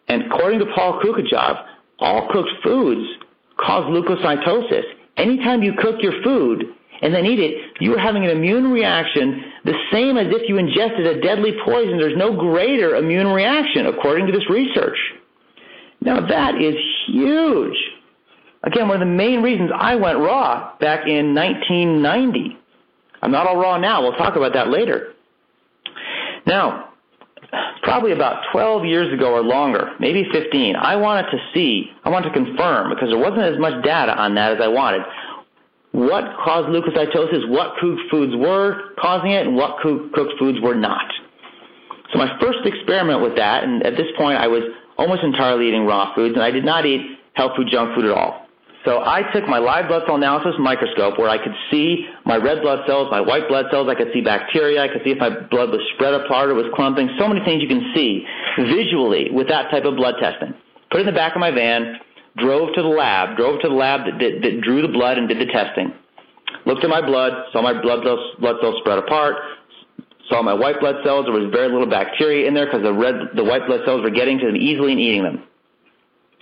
[0.09, 1.65] And according to Paul Kouchakoff,
[1.99, 3.07] all cooked foods
[3.57, 4.83] cause leukocytosis.
[5.17, 6.63] Anytime you cook your food,
[7.03, 10.57] and then eat it, you are having an immune reaction the same as if you
[10.57, 11.97] ingested a deadly poison.
[11.97, 14.97] There's no greater immune reaction, according to this research.
[15.99, 16.75] Now that is
[17.07, 17.77] huge.
[18.63, 22.57] Again, one of the main reasons I went raw back in 1990.
[23.21, 24.01] I'm not all raw now.
[24.01, 25.13] We'll talk about that later.
[26.45, 26.92] Now,
[27.81, 32.29] probably about 12 years ago or longer, maybe 15, I wanted to see, I wanted
[32.29, 35.01] to confirm, because there wasn't as much data on that as I wanted
[35.93, 41.05] what caused leukocytosis, what cooked foods were causing it, and what cooked foods were not.
[42.11, 44.63] So my first experiment with that, and at this point I was
[44.97, 48.11] almost entirely eating raw foods, and I did not eat health food, junk food at
[48.11, 48.42] all.
[48.85, 52.61] So I took my live blood cell analysis microscope where I could see my red
[52.61, 55.29] blood cells, my white blood cells, I could see bacteria, I could see if my
[55.29, 58.25] blood was spread apart or was clumping, so many things you can see
[58.59, 60.53] visually with that type of blood testing.
[60.91, 61.95] Put it in the back of my van,
[62.37, 65.29] drove to the lab, drove to the lab that, that, that drew the blood and
[65.29, 65.93] did the testing.
[66.65, 69.35] Looked at my blood, saw my blood cells, blood cells spread apart,
[70.29, 71.25] saw my white blood cells.
[71.25, 74.11] There was very little bacteria in there because the red, the white blood cells were
[74.11, 75.43] getting to them easily and eating them.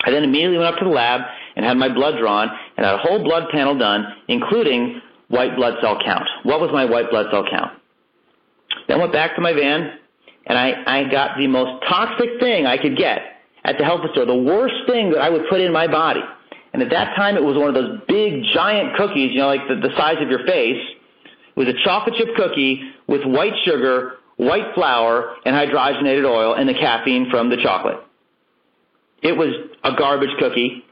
[0.04, 1.22] I then immediately went up to the lab
[1.56, 5.76] and had my blood drawn and had a whole blood panel done, including white blood
[5.82, 6.28] cell count.
[6.44, 7.72] What was my white blood cell count?
[8.88, 10.00] Then went back to my van
[10.46, 13.20] and I, I got the most toxic thing I could get
[13.64, 16.22] at the health store, the worst thing that I would put in my body.
[16.74, 19.68] And at that time, it was one of those big, giant cookies, you know, like
[19.68, 20.82] the, the size of your face.
[21.56, 26.68] It was a chocolate chip cookie with white sugar, white flour, and hydrogenated oil, and
[26.68, 27.98] the caffeine from the chocolate.
[29.22, 29.50] It was
[29.84, 30.84] a garbage cookie.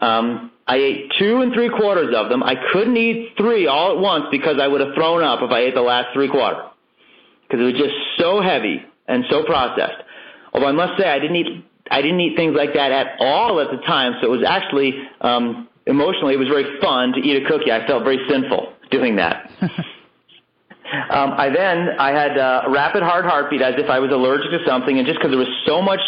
[0.00, 2.42] Um, I ate two and three quarters of them.
[2.42, 5.60] I couldn't eat three all at once because I would have thrown up if I
[5.60, 6.62] ate the last three quarter
[7.42, 10.00] because it was just so heavy and so processed.
[10.52, 13.58] Although I must say I didn't eat I didn't eat things like that at all
[13.58, 17.42] at the time, so it was actually um, emotionally it was very fun to eat
[17.42, 17.72] a cookie.
[17.72, 19.50] I felt very sinful doing that.
[21.10, 24.64] um, I then I had a rapid hard heartbeat as if I was allergic to
[24.64, 26.00] something, and just because there was so much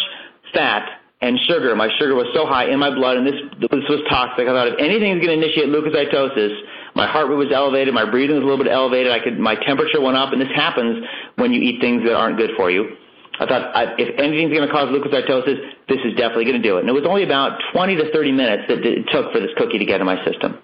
[0.55, 4.03] fat and sugar, my sugar was so high in my blood, and this this was
[4.11, 4.45] toxic.
[4.45, 6.51] I thought if anything is going to initiate leukocytosis,
[6.99, 9.15] my heart rate was elevated, my breathing was a little bit elevated.
[9.15, 10.99] I could my temperature went up, and this happens
[11.39, 12.99] when you eat things that aren't good for you.
[13.39, 16.77] I thought I, if anything's going to cause leukocytosis, this is definitely going to do
[16.77, 16.85] it.
[16.85, 19.79] And it was only about 20 to 30 minutes that it took for this cookie
[19.79, 20.59] to get in my system.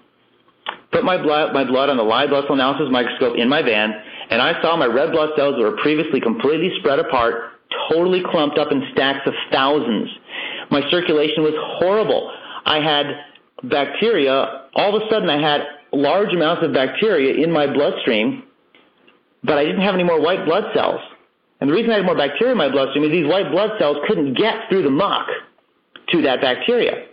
[0.91, 3.93] Put my blood, my blood on the live blood analysis microscope in my van,
[4.29, 7.57] and I saw my red blood cells that were previously completely spread apart,
[7.89, 10.09] totally clumped up in stacks of thousands.
[10.71, 12.31] My circulation was horrible.
[12.65, 13.05] I had
[13.63, 14.67] bacteria.
[14.75, 18.43] All of a sudden, I had large amounts of bacteria in my bloodstream,
[19.43, 21.01] but I didn't have any more white blood cells.
[21.61, 23.97] And the reason I had more bacteria in my bloodstream is these white blood cells
[24.07, 25.27] couldn't get through the muck
[26.09, 27.07] to that bacteria.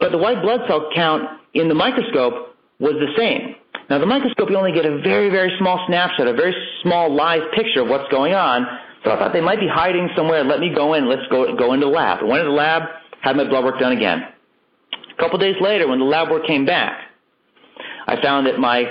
[0.00, 1.22] But the white blood cell count
[1.54, 3.54] in the microscope was the same.
[3.88, 7.42] Now, the microscope, you only get a very, very small snapshot, a very small live
[7.54, 8.66] picture of what's going on.
[9.04, 10.44] So I thought they might be hiding somewhere.
[10.44, 11.08] Let me go in.
[11.08, 12.20] Let's go, go into the lab.
[12.20, 12.82] I went into the lab,
[13.22, 14.22] had my blood work done again.
[14.92, 17.00] A couple days later, when the lab work came back,
[18.06, 18.84] I found that my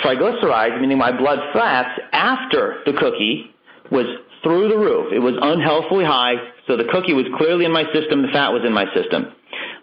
[0.00, 3.54] triglycerides, meaning my blood fats after the cookie,
[3.90, 4.06] was
[4.42, 5.12] through the roof.
[5.12, 6.34] It was unhealthfully high,
[6.66, 9.32] so the cookie was clearly in my system, the fat was in my system.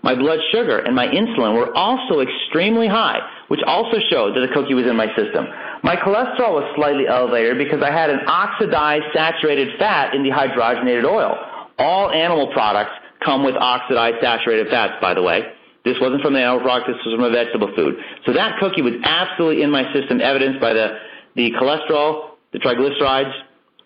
[0.03, 4.53] My blood sugar and my insulin were also extremely high, which also showed that the
[4.53, 5.47] cookie was in my system.
[5.81, 11.05] My cholesterol was slightly elevated because I had an oxidized saturated fat in the hydrogenated
[11.07, 11.35] oil.
[11.79, 12.91] All animal products
[13.25, 15.41] come with oxidized saturated fats, by the way.
[15.85, 17.95] This wasn't from the animal product, this was from a vegetable food.
[18.25, 20.97] So that cookie was absolutely in my system, evidenced by the,
[21.35, 23.33] the cholesterol, the triglycerides,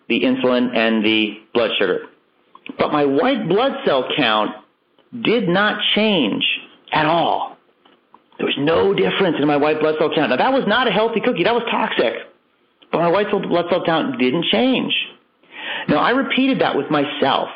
[0.08, 2.06] the insulin, and the blood sugar.
[2.78, 4.50] But my white blood cell count
[5.22, 6.44] did not change
[6.92, 7.56] at all.
[8.38, 10.30] There was no difference in my white blood cell count.
[10.30, 12.14] Now that was not a healthy cookie, that was toxic.
[12.92, 14.94] But my white blood cell count didn't change.
[15.88, 17.48] Now I repeated that with myself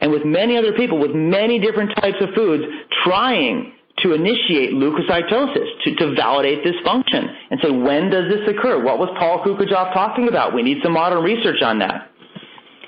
[0.00, 2.64] and with many other people with many different types of foods
[3.04, 8.82] trying to initiate leukocytosis, to, to validate this function and say, when does this occur?
[8.82, 10.54] What was Paul Kouchakoff talking about?
[10.54, 12.10] We need some modern research on that.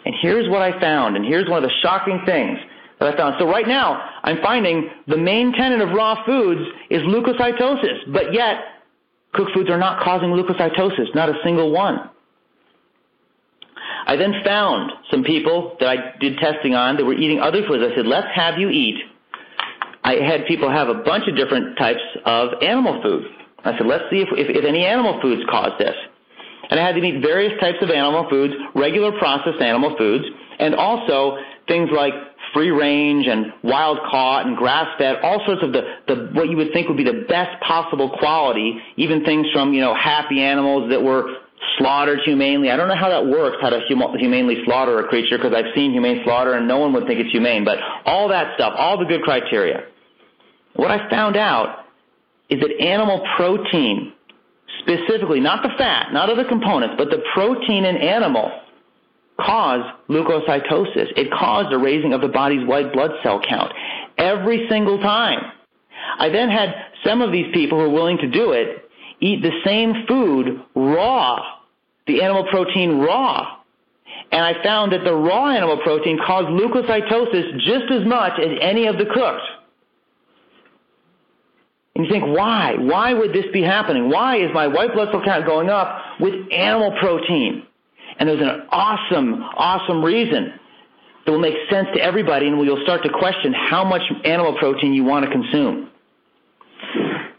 [0.04, 2.58] And here's what I found, and here's one of the shocking things
[3.00, 3.36] that I found.
[3.38, 8.56] So right now, I'm finding the main tenet of raw foods is leukocytosis, but yet
[9.32, 12.10] cooked foods are not causing leukocytosis, not a single one.
[14.08, 17.84] I then found some people that I did testing on that were eating other foods.
[17.84, 18.96] I said, let's have you eat
[20.08, 23.24] I had people have a bunch of different types of animal food.
[23.62, 25.94] I said, let's see if, if, if any animal foods cause this.
[26.70, 30.24] And I had to eat various types of animal foods, regular processed animal foods,
[30.58, 32.14] and also things like
[32.54, 36.56] free range and wild caught and grass fed, all sorts of the, the what you
[36.56, 40.88] would think would be the best possible quality, even things from, you know, happy animals
[40.88, 41.36] that were
[41.78, 42.70] slaughtered humanely.
[42.70, 45.72] I don't know how that works, how to hum- humanely slaughter a creature, because I've
[45.74, 47.64] seen humane slaughter and no one would think it's humane.
[47.64, 49.84] But all that stuff, all the good criteria.
[50.74, 51.86] What I found out
[52.48, 54.12] is that animal protein,
[54.80, 58.50] specifically, not the fat, not other components, but the protein in animal,
[59.40, 61.16] cause leukocytosis.
[61.16, 63.72] It caused a raising of the body's white blood cell count
[64.16, 65.52] every single time.
[66.18, 66.74] I then had
[67.04, 68.87] some of these people who were willing to do it
[69.20, 71.38] eat the same food raw,
[72.06, 73.56] the animal protein raw.
[74.30, 78.86] And I found that the raw animal protein caused leukocytosis just as much as any
[78.86, 79.46] of the cooked.
[81.94, 82.74] And you think, why?
[82.78, 84.08] Why would this be happening?
[84.08, 87.64] Why is my white blood cell count going up with animal protein?
[88.18, 90.52] And there's an awesome, awesome reason
[91.24, 94.94] that will make sense to everybody and you'll start to question how much animal protein
[94.94, 95.87] you want to consume.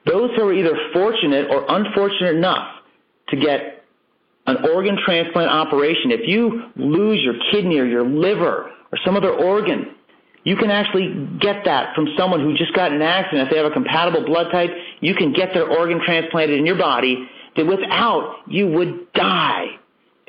[0.05, 2.81] Those who are either fortunate or unfortunate enough
[3.29, 3.83] to get
[4.47, 9.31] an organ transplant operation, if you lose your kidney or your liver or some other
[9.31, 9.95] organ,
[10.43, 13.47] you can actually get that from someone who just got in an accident.
[13.47, 14.71] If they have a compatible blood type,
[15.01, 19.65] you can get their organ transplanted in your body that without you would die.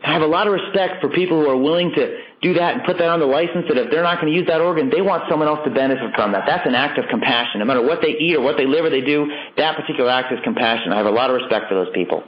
[0.05, 2.85] I have a lot of respect for people who are willing to do that and
[2.85, 5.03] put that on the license that if they're not going to use that organ, they
[5.03, 6.45] want someone else to benefit from that.
[6.47, 7.61] That's an act of compassion.
[7.61, 9.29] No matter what they eat or what they live or they do,
[9.59, 10.93] that particular act is compassion.
[10.93, 12.25] I have a lot of respect for those people.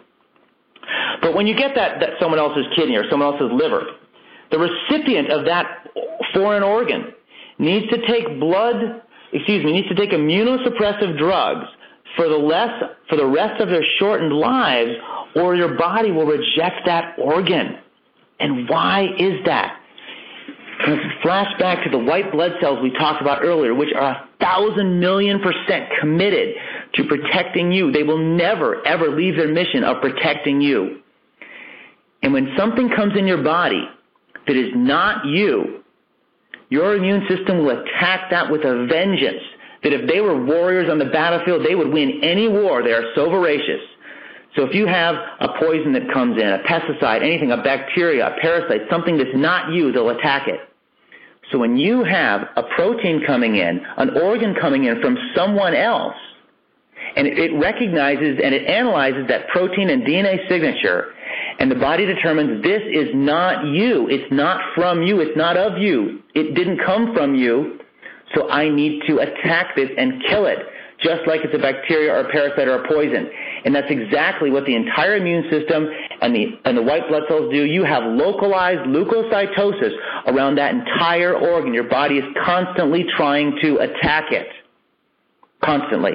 [1.23, 3.87] But when you get that, that someone else's kidney or someone else's liver,
[4.51, 5.89] the recipient of that
[6.35, 7.13] foreign organ
[7.59, 9.03] needs to take blood,
[9.33, 11.67] excuse me, needs to take immunosuppressive drugs
[12.17, 12.69] for the less
[13.09, 14.91] for the rest of their shortened lives
[15.35, 17.79] or your body will reject that organ.
[18.41, 19.79] And why is that?
[21.23, 24.99] Flash back to the white blood cells we talked about earlier, which are a thousand
[25.01, 26.55] million percent committed
[26.95, 27.93] to protecting you.
[27.93, 31.01] They will never, ever leave their mission of protecting you.
[32.23, 33.83] And when something comes in your body
[34.47, 35.83] that is not you,
[36.69, 39.43] your immune system will attack that with a vengeance.
[39.83, 42.83] That if they were warriors on the battlefield, they would win any war.
[42.83, 43.81] They are so voracious.
[44.57, 48.41] So if you have a poison that comes in, a pesticide, anything, a bacteria, a
[48.41, 50.61] parasite, something that's not you, they'll attack it.
[51.53, 56.17] So when you have a protein coming in, an organ coming in from someone else,
[57.15, 61.13] and it recognizes and it analyzes that protein and DNA signature,
[61.59, 64.09] and the body determines this is not you.
[64.09, 65.21] It's not from you.
[65.21, 66.23] It's not of you.
[66.35, 67.79] It didn't come from you.
[68.35, 70.59] So I need to attack this and kill it,
[71.01, 73.29] just like it's a bacteria or a parasite or a poison.
[73.67, 75.89] And that's exactly what the entire immune system
[76.23, 77.65] and the, and the white blood cells do.
[77.65, 79.93] You have localized leukocytosis
[80.29, 81.75] around that entire organ.
[81.75, 84.47] Your body is constantly trying to attack it.
[85.63, 86.13] Constantly.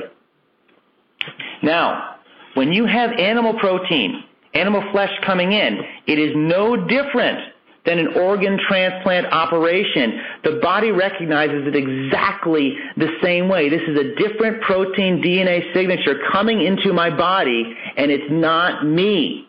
[1.61, 2.15] Now,
[2.53, 7.53] when you have animal protein, animal flesh coming in, it is no different
[7.85, 10.21] than an organ transplant operation.
[10.43, 13.69] The body recognizes it exactly the same way.
[13.69, 19.46] This is a different protein DNA signature coming into my body, and it's not me.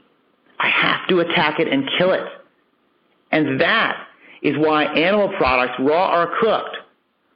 [0.59, 2.25] I have to attack it and kill it.
[3.31, 4.07] And that
[4.43, 6.77] is why animal products, raw or cooked,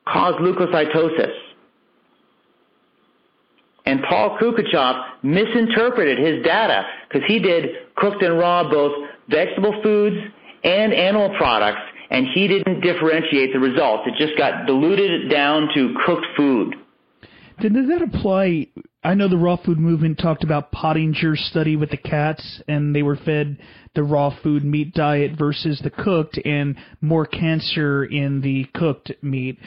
[0.06, 1.32] cause leukocytosis.
[3.84, 8.92] And Paul Kouchakoff misinterpreted his data because he did cooked and raw both
[9.28, 10.16] vegetable foods
[10.62, 14.04] and animal products, and he didn't differentiate the results.
[14.06, 16.76] It just got diluted down to cooked food.
[17.60, 18.68] Does that apply?
[19.04, 23.02] I know the raw food movement talked about Pottenger's study with the cats, and they
[23.02, 23.58] were fed
[23.94, 29.58] the raw food meat diet versus the cooked, and more cancer in the cooked meat.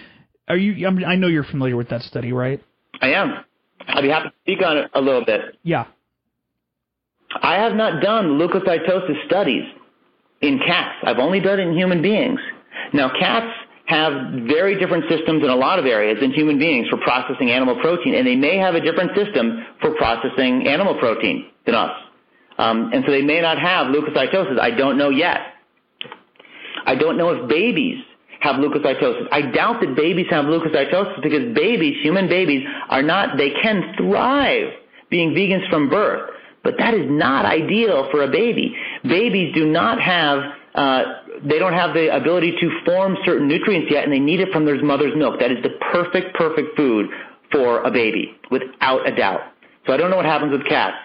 [0.47, 0.87] Are you?
[0.87, 2.63] I know you're familiar with that study, right?
[3.01, 3.43] I am.
[3.87, 5.41] I'd be happy to speak on it a little bit.
[5.63, 5.85] Yeah.
[7.41, 9.63] I have not done leukocytosis studies
[10.41, 10.95] in cats.
[11.03, 12.39] I've only done it in human beings.
[12.93, 13.51] Now, cats
[13.85, 14.13] have
[14.47, 18.15] very different systems in a lot of areas than human beings for processing animal protein,
[18.15, 21.91] and they may have a different system for processing animal protein than us.
[22.57, 24.59] Um, and so they may not have leukocytosis.
[24.59, 25.39] I don't know yet.
[26.85, 28.03] I don't know if babies
[28.39, 29.27] have leukocytosis.
[29.31, 34.71] I doubt that babies have leukocytosis because babies, human babies, are not, they can thrive
[35.09, 36.31] being vegans from birth.
[36.63, 38.75] But that is not ideal for a baby.
[39.03, 40.39] Babies do not have,
[40.73, 41.03] uh,
[41.47, 44.65] they don't have the ability to form certain nutrients yet, and they need it from
[44.65, 45.39] their mother's milk.
[45.39, 47.07] That is the perfect, perfect food
[47.51, 49.41] for a baby, without a doubt.
[49.85, 50.97] So I don't know what happens with cats.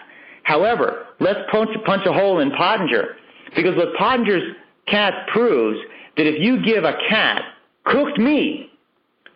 [0.42, 3.14] However, let's punch, punch a hole in Pottenger,
[3.54, 5.78] because what Pottenger's cat proves
[6.16, 7.42] that if you give a cat
[7.84, 8.70] cooked meat,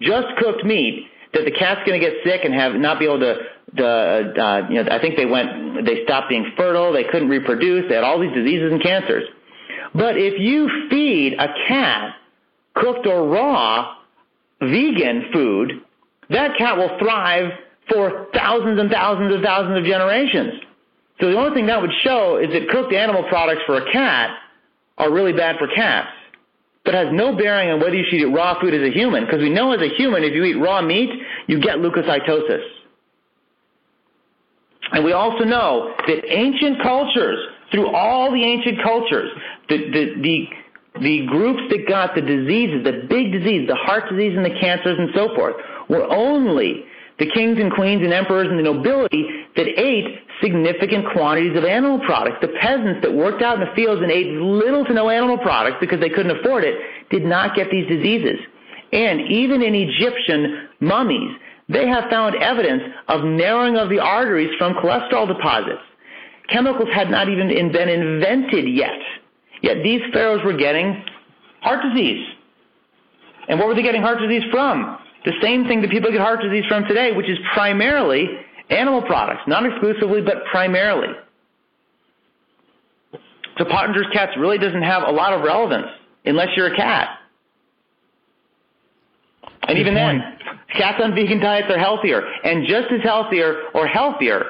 [0.01, 3.21] just cooked meat, that the cat's going to get sick and have not be able
[3.21, 3.37] to,
[3.75, 7.89] the, uh, you know, I think they went, they stopped being fertile, they couldn't reproduce,
[7.89, 9.25] they had all these diseases and cancers.
[9.95, 12.17] But if you feed a cat
[12.75, 13.97] cooked or raw
[14.61, 15.83] vegan food,
[16.31, 17.53] that cat will thrive
[17.89, 20.55] for thousands and thousands and thousands of generations.
[21.21, 24.31] So the only thing that would show is that cooked animal products for a cat
[24.99, 26.09] are really bad for cats
[26.85, 29.41] but has no bearing on whether you should eat raw food as a human, because
[29.41, 31.09] we know as a human, if you eat raw meat,
[31.47, 32.63] you get leukocytosis.
[34.93, 37.39] And we also know that ancient cultures,
[37.73, 39.31] through all the ancient cultures,
[39.69, 40.49] the, the, the,
[41.01, 44.99] the groups that got the diseases, the big diseases, the heart disease and the cancers
[44.99, 45.57] and so forth,
[45.89, 46.85] were only
[47.19, 49.25] the kings and queens and emperors and the nobility
[49.57, 52.39] that ate significant quantities of animal products.
[52.41, 55.77] The peasants that worked out in the fields and ate little to no animal products
[55.81, 56.75] because they couldn't afford it
[57.11, 58.39] did not get these diseases.
[58.93, 61.37] And even in Egyptian mummies,
[61.69, 65.83] they have found evidence of narrowing of the arteries from cholesterol deposits.
[66.49, 69.01] Chemicals had not even been invented yet.
[69.65, 71.03] Yet these pharaohs were getting
[71.63, 72.23] heart disease.
[73.49, 74.99] And what were they getting heart disease from?
[75.25, 78.29] The same thing that people get heart disease from today, which is primarily
[78.69, 81.15] animal products, not exclusively, but primarily.
[83.57, 85.87] So Pottenger's cats really doesn't have a lot of relevance
[86.27, 87.09] unless you're a cat.
[89.67, 90.21] And even then,
[90.77, 94.45] cats on vegan diets are healthier and just as healthier or healthier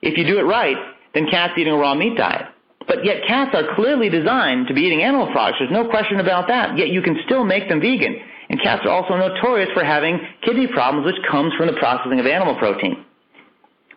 [0.00, 0.76] if you do it right
[1.12, 2.46] than cats eating a raw meat diet.
[2.90, 5.58] But yet cats are clearly designed to be eating animal products.
[5.60, 6.76] There's no question about that.
[6.76, 8.16] Yet you can still make them vegan.
[8.48, 12.26] And cats are also notorious for having kidney problems, which comes from the processing of
[12.26, 13.04] animal protein.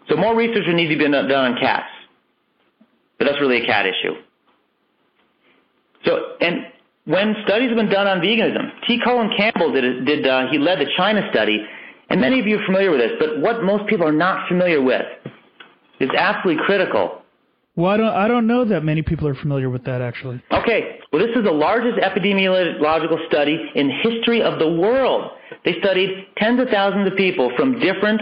[0.07, 1.89] So more research would need to be done on cats.
[3.17, 4.13] But that's really a cat issue.
[6.05, 6.67] So, and
[7.05, 8.99] when studies have been done on veganism, T.
[9.03, 11.65] Colin Campbell did, did uh, he led the China study,
[12.11, 14.83] and many of you are familiar with this, but what most people are not familiar
[14.83, 15.01] with
[15.99, 17.22] is absolutely critical.
[17.75, 20.43] Well, I don't, I don't know that many people are familiar with that, actually.
[20.51, 20.99] Okay.
[21.11, 25.31] Well, this is the largest epidemiological study in history of the world.
[25.65, 28.21] They studied tens of thousands of people from different,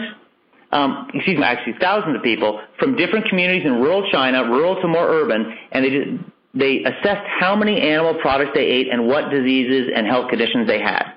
[0.72, 4.88] um, excuse me, actually thousands of people from different communities in rural China, rural to
[4.88, 6.20] more urban, and they
[6.54, 10.80] they assessed how many animal products they ate and what diseases and health conditions they
[10.82, 11.14] had.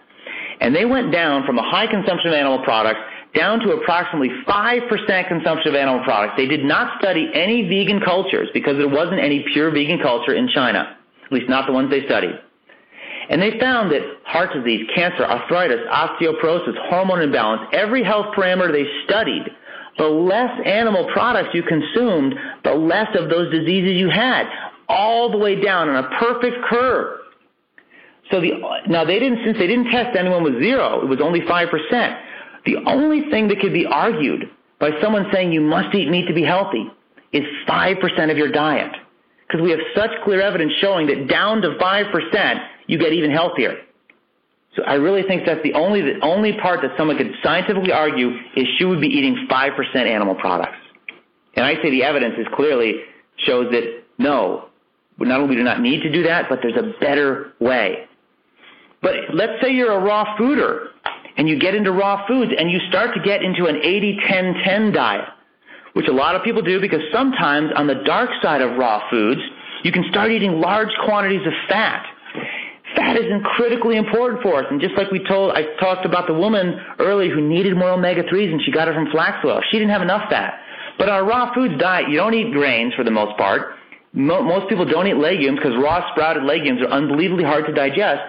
[0.60, 3.00] And they went down from a high consumption of animal products
[3.34, 6.34] down to approximately 5% consumption of animal products.
[6.36, 10.48] They did not study any vegan cultures because there wasn't any pure vegan culture in
[10.48, 12.38] China, at least not the ones they studied.
[13.30, 18.84] And they found that heart disease, cancer, arthritis, osteoporosis, hormone imbalance, every health parameter they
[19.04, 19.44] studied,
[19.96, 24.46] the less animal products you consumed, the less of those diseases you had
[24.88, 27.20] all the way down on a perfect curve.
[28.30, 28.52] So the,
[28.88, 32.20] now they didn't, since they didn't test anyone with zero, it was only 5%.
[32.66, 36.34] The only thing that could be argued by someone saying you must eat meat to
[36.34, 36.86] be healthy
[37.32, 38.92] is 5% of your diet.
[39.46, 43.76] Because we have such clear evidence showing that down to 5%, you get even healthier.
[44.76, 48.30] So I really think that's the only, the only part that someone could scientifically argue
[48.56, 50.78] is she would be eating 5% animal products.
[51.54, 52.94] And I say the evidence is clearly
[53.36, 54.68] shows that no,
[55.18, 58.06] not only do not need to do that, but there's a better way.
[59.00, 60.88] But let's say you're a raw fooder
[61.36, 65.24] and you get into raw foods and you start to get into an 80-10-10 diet,
[65.94, 69.40] which a lot of people do because sometimes on the dark side of raw foods,
[69.82, 72.04] you can start eating large quantities of fat.
[72.96, 73.24] Fat is
[73.56, 74.66] critically important for us.
[74.70, 78.52] And just like we told, I talked about the woman earlier who needed more omega-3s
[78.52, 79.60] and she got it from flax oil.
[79.70, 80.60] She didn't have enough fat.
[80.96, 83.74] But a raw foods diet, you don't eat grains for the most part
[84.14, 88.22] most people don't eat legumes because raw sprouted legumes are unbelievably hard to digest.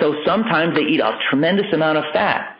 [0.00, 2.56] So sometimes they eat a tremendous amount of fat.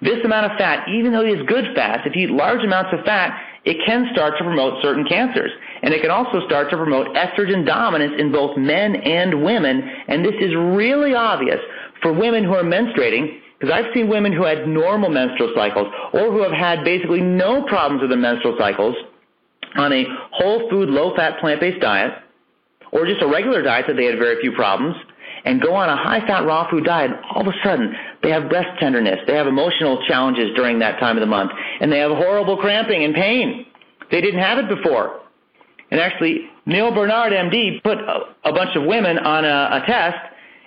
[0.00, 2.90] This amount of fat, even though it is good fat, if you eat large amounts
[2.92, 5.50] of fat, it can start to promote certain cancers.
[5.82, 9.82] And it can also start to promote estrogen dominance in both men and women.
[10.08, 11.58] And this is really obvious
[12.02, 16.30] for women who are menstruating because I've seen women who had normal menstrual cycles or
[16.32, 18.94] who have had basically no problems with their menstrual cycles
[19.76, 22.12] on a whole food, low fat, plant based diet,
[22.92, 24.94] or just a regular diet that they had very few problems,
[25.44, 28.48] and go on a high fat raw food diet, all of a sudden they have
[28.48, 32.12] breast tenderness, they have emotional challenges during that time of the month, and they have
[32.12, 33.66] horrible cramping and pain.
[34.10, 35.20] They didn't have it before.
[35.90, 40.16] And actually, Neal Barnard, MD, put a, a bunch of women on a, a test,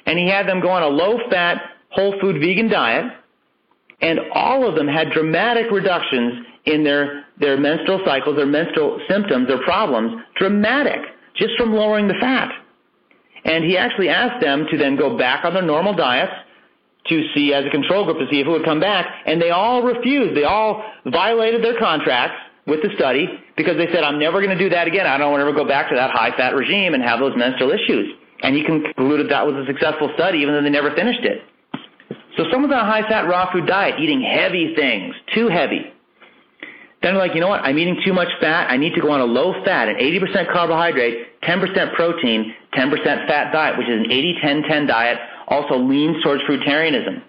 [0.06, 3.06] and he had them go on a low fat, whole food vegan diet,
[4.02, 9.48] and all of them had dramatic reductions in their, their menstrual cycles, their menstrual symptoms,
[9.48, 11.00] their problems, dramatic,
[11.36, 12.52] just from lowering the fat.
[13.48, 16.34] And he actually asked them to then go back on their normal diets
[17.08, 19.50] to see as a control group to see if it would come back, and they
[19.50, 20.36] all refused.
[20.36, 22.36] They all violated their contracts
[22.68, 25.08] with the study because they said, I'm never going to do that again.
[25.08, 27.36] I don't want to ever go back to that high fat regime and have those
[27.38, 28.14] menstrual issues.
[28.44, 31.42] And he concluded that was a successful study even though they never finished it.
[32.36, 35.92] So someone's on a high fat raw food diet, eating heavy things, too heavy,
[37.02, 37.62] then they're like, you know what?
[37.62, 38.72] I'm eating too much fat.
[38.72, 43.52] I need to go on a low fat, an 80% carbohydrate, 10% protein, 10% fat
[43.54, 45.18] diet, which is an 80-10-10 diet,
[45.48, 47.22] also leans towards fruitarianism.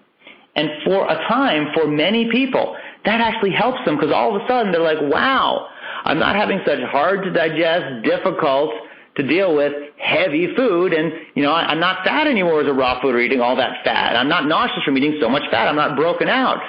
[0.55, 4.47] And for a time, for many people, that actually helps them because all of a
[4.47, 5.67] sudden they're like, wow,
[6.03, 8.71] I'm not having such hard to digest, difficult
[9.15, 13.01] to deal with heavy food and you know I'm not fat anymore as a raw
[13.01, 14.15] food or eating all that fat.
[14.15, 15.67] I'm not nauseous from eating so much fat.
[15.67, 16.59] I'm not broken out.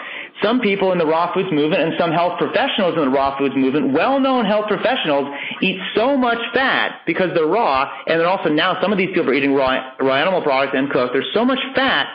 [0.43, 3.55] Some people in the raw foods movement and some health professionals in the raw foods
[3.55, 5.29] movement, well-known health professionals,
[5.61, 9.31] eat so much fat because they're raw, and then also now some of these people
[9.31, 11.13] are eating raw, raw animal products and cooked.
[11.13, 12.09] There's so much fat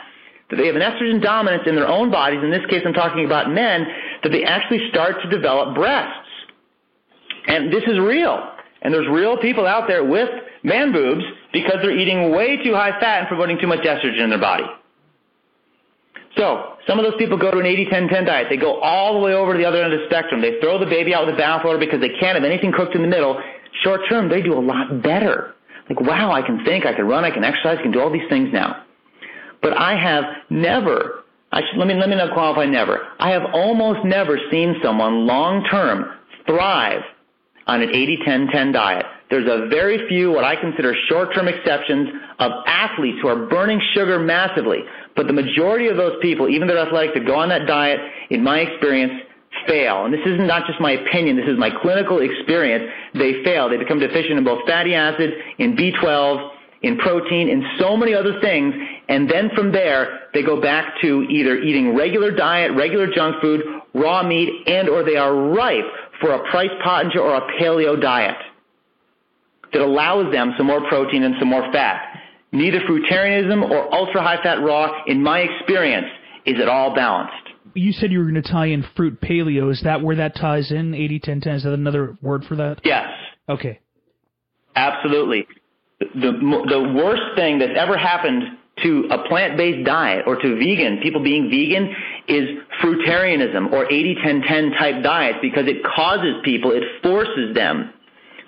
[0.50, 2.40] that they have an estrogen dominance in their own bodies.
[2.42, 3.86] In this case, I'm talking about men
[4.22, 6.28] that they actually start to develop breasts.
[7.46, 8.42] And this is real.
[8.82, 10.28] And there's real people out there with
[10.62, 14.30] man boobs because they're eating way too high fat and promoting too much estrogen in
[14.30, 14.64] their body.
[16.36, 18.46] So, some of those people go to an 80-10-10 diet.
[18.50, 20.42] They go all the way over to the other end of the spectrum.
[20.42, 23.02] They throw the baby out with the bathwater because they can't have anything cooked in
[23.02, 23.40] the middle.
[23.82, 25.54] Short term, they do a lot better.
[25.88, 28.12] Like, wow, I can think, I can run, I can exercise, I can do all
[28.12, 28.84] these things now.
[29.62, 33.06] But I have never, I should, let me, let me not qualify never.
[33.18, 36.04] I have almost never seen someone long term
[36.46, 37.02] thrive
[37.66, 39.06] on an 80-10-10 diet.
[39.30, 42.08] There's a very few, what I consider short-term exceptions
[42.38, 44.84] of athletes who are burning sugar massively.
[45.16, 47.98] But the majority of those people, even though they're athletic, to go on that diet,
[48.30, 49.12] in my experience,
[49.66, 50.04] fail.
[50.04, 52.84] And this is not just my opinion, this is my clinical experience.
[53.14, 53.68] They fail.
[53.68, 56.50] They become deficient in both fatty acids, in B12,
[56.82, 58.74] in protein, in so many other things.
[59.08, 63.62] And then from there, they go back to either eating regular diet, regular junk food,
[63.94, 65.84] raw meat, and or they are ripe
[66.20, 68.36] for a Price Pottenger or a paleo diet
[69.72, 72.05] that allows them some more protein and some more fat.
[72.56, 76.06] Neither fruitarianism or ultra high fat raw, in my experience,
[76.46, 77.34] is at all balanced.
[77.74, 79.70] You said you were going to tie in fruit paleo.
[79.70, 80.94] Is that where that ties in?
[80.94, 81.54] 80 10 10?
[81.56, 82.80] Is that another word for that?
[82.82, 83.08] Yes.
[83.46, 83.80] Okay.
[84.74, 85.46] Absolutely.
[86.00, 86.32] The,
[86.68, 88.42] the worst thing that's ever happened
[88.82, 91.94] to a plant-based diet or to vegan, people being vegan,
[92.28, 92.48] is
[92.82, 97.92] fruitarianism or 80-10-10 type diets because it causes people, it forces them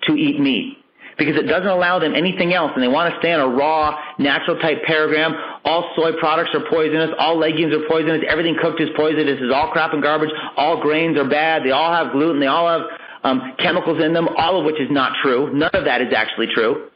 [0.06, 0.77] to eat meat
[1.18, 3.98] because it doesn't allow them anything else and they want to stay on a raw,
[4.18, 5.34] natural type paradigm.
[5.64, 7.10] All soy products are poisonous.
[7.18, 8.22] All legumes are poisonous.
[8.28, 9.40] Everything cooked is poisonous.
[9.40, 10.30] Is all crap and garbage.
[10.56, 11.64] All grains are bad.
[11.64, 12.40] They all have gluten.
[12.40, 12.88] They all have
[13.24, 15.52] um, chemicals in them, all of which is not true.
[15.52, 16.88] None of that is actually true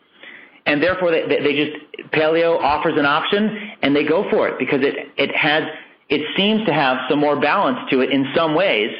[0.64, 4.79] and therefore they, they just paleo offers an option and they go for it because
[4.83, 5.64] it it has
[6.09, 8.91] it seems to have some more balance to it in some ways,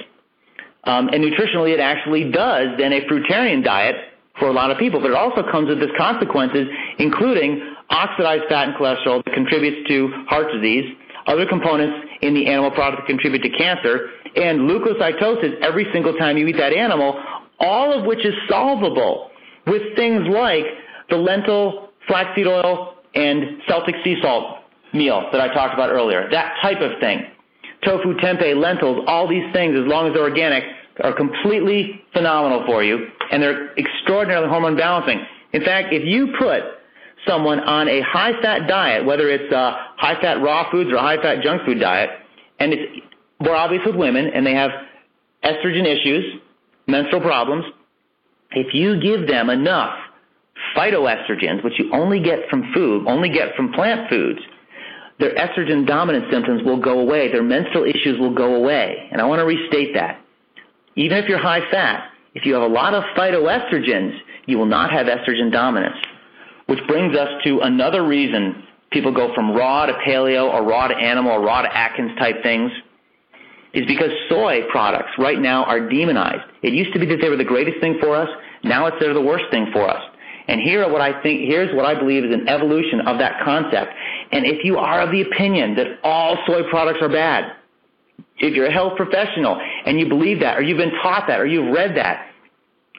[0.85, 3.97] um, and nutritionally it actually does than a fruitarian diet
[4.43, 5.01] for a lot of people.
[5.01, 6.66] But it also comes with its consequences,
[6.99, 10.84] including oxidized fat and cholesterol that contributes to heart disease,
[11.28, 16.36] other components in the animal product that contribute to cancer, and leukocytosis every single time
[16.36, 17.22] you eat that animal,
[17.61, 19.30] all of which is solvable
[19.68, 20.64] with things like
[21.09, 24.59] the lentil, flaxseed oil, and Celtic sea salt
[24.93, 26.28] meal that I talked about earlier.
[26.32, 27.26] That type of thing.
[27.84, 30.64] Tofu, tempeh, lentils, all these things, as long as they're organic,
[31.01, 35.24] are completely phenomenal for you, and they're extraordinarily hormone balancing.
[35.53, 36.62] In fact, if you put
[37.26, 41.62] someone on a high-fat diet, whether it's a high-fat raw foods or a high-fat junk
[41.64, 42.11] food diet,
[42.59, 43.03] and it's
[43.40, 44.70] more obvious with women, and they have
[45.45, 46.24] estrogen issues,
[46.86, 47.64] menstrual problems,
[48.51, 49.97] if you give them enough
[50.76, 54.40] phytoestrogens, which you only get from food, only get from plant foods,
[55.18, 57.30] their estrogen dominant symptoms will go away.
[57.30, 59.09] Their menstrual issues will go away.
[59.11, 60.20] And I want to restate that.
[60.97, 64.16] Even if you're high fat, if you have a lot of phytoestrogens,
[64.47, 65.97] you will not have estrogen dominance.
[66.66, 70.95] Which brings us to another reason people go from raw to paleo or raw to
[70.95, 72.70] animal or raw to Atkins type things
[73.74, 76.45] is because soy products right now are demonized.
[76.62, 78.28] It used to be that they were the greatest thing for us.
[78.62, 80.03] Now it's they're the worst thing for us.
[80.49, 83.93] And here what I think, here's what I believe is an evolution of that concept.
[84.32, 87.53] And if you are of the opinion that all soy products are bad,
[88.43, 91.47] if you're a health professional and you believe that, or you've been taught that, or
[91.47, 92.26] you've read that,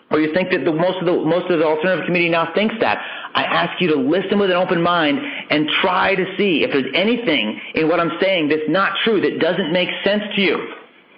[0.09, 2.75] or you think that the, most of the most of the alternative community now thinks
[2.79, 3.03] that,
[3.35, 5.19] I ask you to listen with an open mind
[5.49, 9.39] and try to see if there's anything in what I'm saying that's not true, that
[9.39, 10.57] doesn't make sense to you.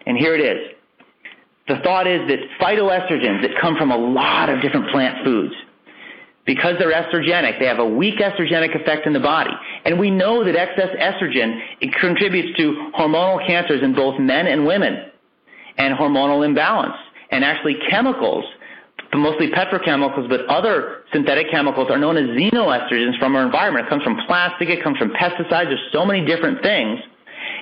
[0.05, 0.71] And here it is.
[1.67, 5.53] The thought is that phytoestrogens that come from a lot of different plant foods
[6.45, 9.51] because they're estrogenic, they have a weak estrogenic effect in the body.
[9.83, 14.65] And we know that excess estrogen it contributes to hormonal cancers in both men and
[14.65, 15.11] women
[15.77, 16.95] and hormonal imbalance.
[17.31, 18.45] And actually chemicals,
[19.13, 23.87] mostly petrochemicals, but other synthetic chemicals are known as xenoestrogens from our environment.
[23.87, 26.99] It comes from plastic, it comes from pesticides, there's so many different things.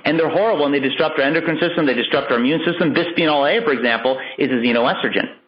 [0.05, 2.93] And they're horrible and they disrupt our endocrine system, they disrupt our immune system.
[2.93, 5.42] Bisphenol A, for example, is a xenoestrogen.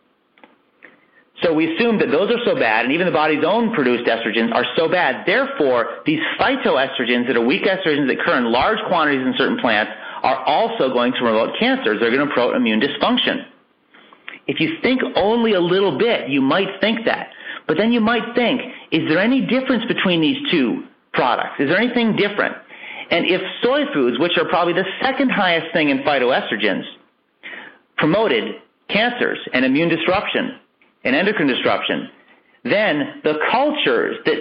[1.45, 4.51] So we assume that those are so bad, and even the body's own produced estrogens
[4.55, 5.27] are so bad.
[5.27, 9.91] Therefore, these phytoestrogens that are weak estrogens that occur in large quantities in certain plants
[10.23, 11.99] are also going to promote cancers.
[11.99, 13.45] They're going to promote immune dysfunction.
[14.47, 17.29] If you think only a little bit, you might think that.
[17.67, 20.83] But then you might think, is there any difference between these two
[21.13, 21.59] products?
[21.59, 22.55] Is there anything different?
[23.11, 26.85] And if soy foods, which are probably the second highest thing in phytoestrogens,
[27.97, 28.55] promoted
[28.89, 30.59] cancers and immune disruption,
[31.05, 32.09] and endocrine disruption,
[32.63, 34.39] then the cultures that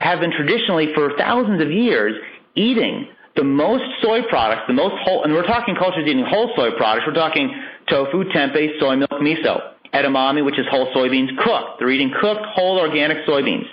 [0.00, 2.14] have been traditionally for thousands of years
[2.56, 6.70] eating the most soy products, the most whole, and we're talking cultures eating whole soy
[6.76, 7.06] products.
[7.06, 7.54] We're talking
[7.88, 9.60] tofu, tempeh, soy milk, miso,
[9.94, 11.78] edamame, which is whole soybeans, cooked.
[11.78, 13.66] They're eating cooked, whole organic soybeans.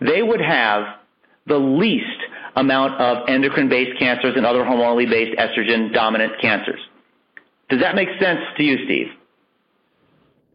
[0.00, 0.84] They would have
[1.46, 2.04] the least
[2.56, 6.80] amount of endocrine-based cancers and other hormonally based estrogen-dominant cancers.
[7.70, 9.06] Does that make sense to you, Steve?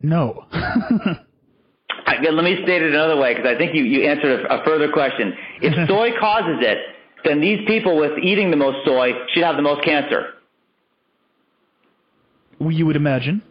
[0.02, 0.46] No.
[0.52, 4.64] I, let me state it another way because I think you, you answered a, a
[4.64, 5.34] further question.
[5.62, 6.78] If soy causes it,
[7.26, 10.34] then these people with eating the most soy should have the most cancer.
[12.60, 13.42] You would imagine.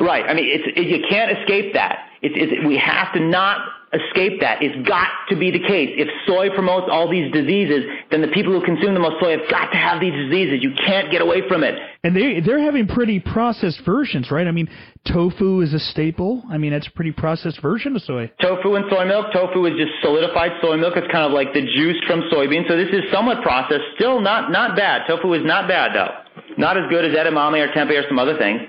[0.00, 0.24] Right.
[0.28, 0.46] I mean,
[0.76, 2.06] you can't escape that.
[2.20, 3.60] It's, it's, we have to not
[3.92, 4.60] escape that.
[4.60, 5.94] It's got to be the case.
[5.96, 9.48] If soy promotes all these diseases, then the people who consume the most soy have
[9.48, 10.60] got to have these diseases.
[10.60, 11.74] You can't get away from it.
[12.04, 14.46] And they they're having pretty processed versions, right?
[14.46, 14.68] I mean,
[15.06, 16.42] tofu is a staple.
[16.50, 18.30] I mean, it's a pretty processed version of soy.
[18.40, 19.32] Tofu and soy milk.
[19.32, 20.94] Tofu is just solidified soy milk.
[20.96, 22.68] It's kind of like the juice from soybeans.
[22.68, 23.82] So this is somewhat processed.
[23.96, 25.06] Still not not bad.
[25.08, 26.12] Tofu is not bad though.
[26.56, 28.60] Not as good as edamame or tempeh or some other things.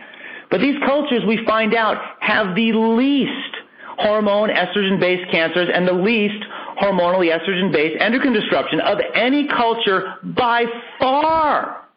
[0.49, 3.55] But these cultures, we find out, have the least
[3.97, 6.43] hormone estrogen-based cancers and the least
[6.81, 10.65] hormonally estrogen-based endocrine disruption of any culture by
[10.97, 11.87] far.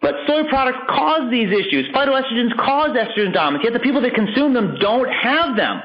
[0.00, 1.86] But soy products cause these issues.
[1.94, 5.82] Phytoestrogens cause estrogen dominance, yet the people that consume them don't have them.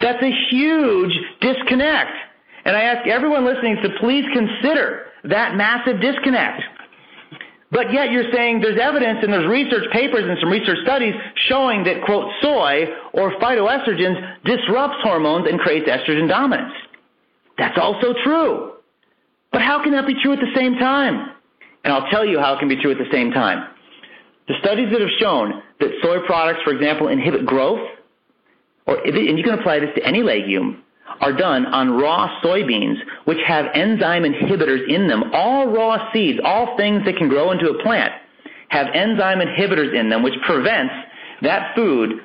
[0.00, 2.10] That's a huge disconnect.
[2.64, 6.62] And I ask everyone listening to please consider that massive disconnect.
[7.72, 11.14] But yet you're saying there's evidence and there's research papers and some research studies
[11.48, 16.74] showing that, quote, soy or phytoestrogens disrupts hormones and creates estrogen dominance.
[17.56, 18.74] That's also true.
[19.52, 21.30] But how can that be true at the same time?
[21.84, 23.66] And I'll tell you how it can be true at the same time.
[24.48, 27.88] The studies that have shown that soy products, for example, inhibit growth,
[28.86, 30.82] or, and you can apply this to any legume,
[31.20, 35.24] are done on raw soybeans, which have enzyme inhibitors in them.
[35.32, 38.12] All raw seeds, all things that can grow into a plant,
[38.68, 40.94] have enzyme inhibitors in them, which prevents
[41.42, 42.20] that food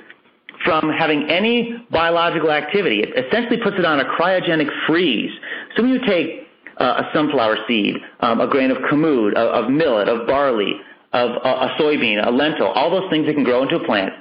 [0.63, 3.01] from having any biological activity.
[3.01, 5.31] It essentially puts it on a cryogenic freeze.
[5.75, 9.71] So when you take uh, a sunflower seed, um, a grain of kamut, of, of
[9.71, 10.73] millet, of barley,
[11.13, 14.13] of uh, a soybean, a lentil, all those things that can grow into a plant,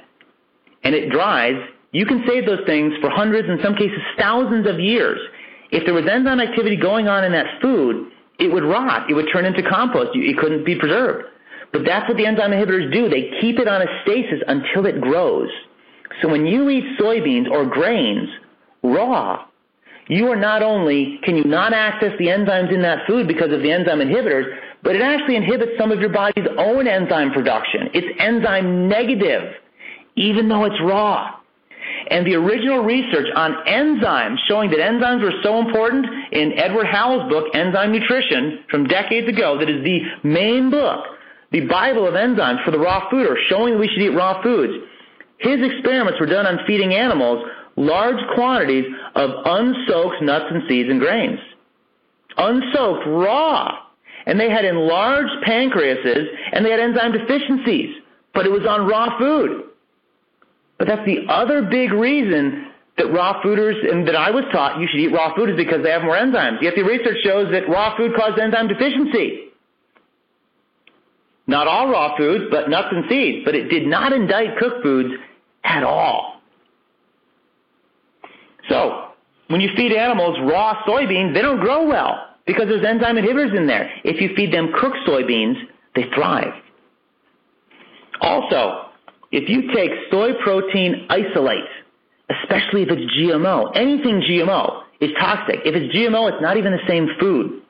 [0.83, 1.55] and it dries
[1.97, 5.19] you can save those things for hundreds, in some cases thousands of years.
[5.71, 9.09] If there was enzyme activity going on in that food, it would rot.
[9.09, 10.11] It would turn into compost.
[10.13, 11.25] It couldn't be preserved.
[11.73, 13.09] But that's what the enzyme inhibitors do.
[13.09, 15.49] They keep it on a stasis until it grows.
[16.21, 18.29] So when you eat soybeans or grains
[18.83, 19.45] raw,
[20.07, 23.63] you are not only, can you not access the enzymes in that food because of
[23.63, 24.45] the enzyme inhibitors,
[24.83, 27.89] but it actually inhibits some of your body's own enzyme production.
[27.95, 29.51] It's enzyme negative,
[30.15, 31.33] even though it's raw.
[32.09, 37.29] And the original research on enzymes showing that enzymes were so important in Edward Howell's
[37.29, 41.05] book, Enzyme Nutrition, from decades ago, that is the main book,
[41.51, 44.73] the Bible of enzymes for the raw fooder, showing that we should eat raw foods.
[45.39, 47.45] His experiments were done on feeding animals
[47.77, 48.85] large quantities
[49.15, 51.39] of unsoaked nuts and seeds and grains.
[52.37, 53.83] Unsoaked, raw.
[54.25, 57.95] And they had enlarged pancreases and they had enzyme deficiencies,
[58.33, 59.66] but it was on raw food.
[60.77, 62.67] But that's the other big reason
[62.97, 65.83] that raw fooders, and that I was taught you should eat raw food is because
[65.83, 66.61] they have more enzymes.
[66.61, 69.45] Yet the research shows that raw food causes enzyme deficiency.
[71.45, 73.45] Not all raw foods, but nuts and seeds.
[73.45, 75.13] But it did not indict cooked foods
[75.63, 76.41] at all.
[78.69, 79.11] So,
[79.47, 83.65] when you feed animals raw soybeans, they don't grow well because there's enzyme inhibitors in
[83.67, 83.89] there.
[84.03, 85.55] If you feed them cooked soybeans,
[85.95, 86.53] they thrive.
[88.19, 88.86] Also,
[89.31, 91.67] if you take soy protein isolate,
[92.29, 95.59] especially if it's GMO, anything GMO is toxic.
[95.65, 97.61] If it's GMO, it's not even the same food.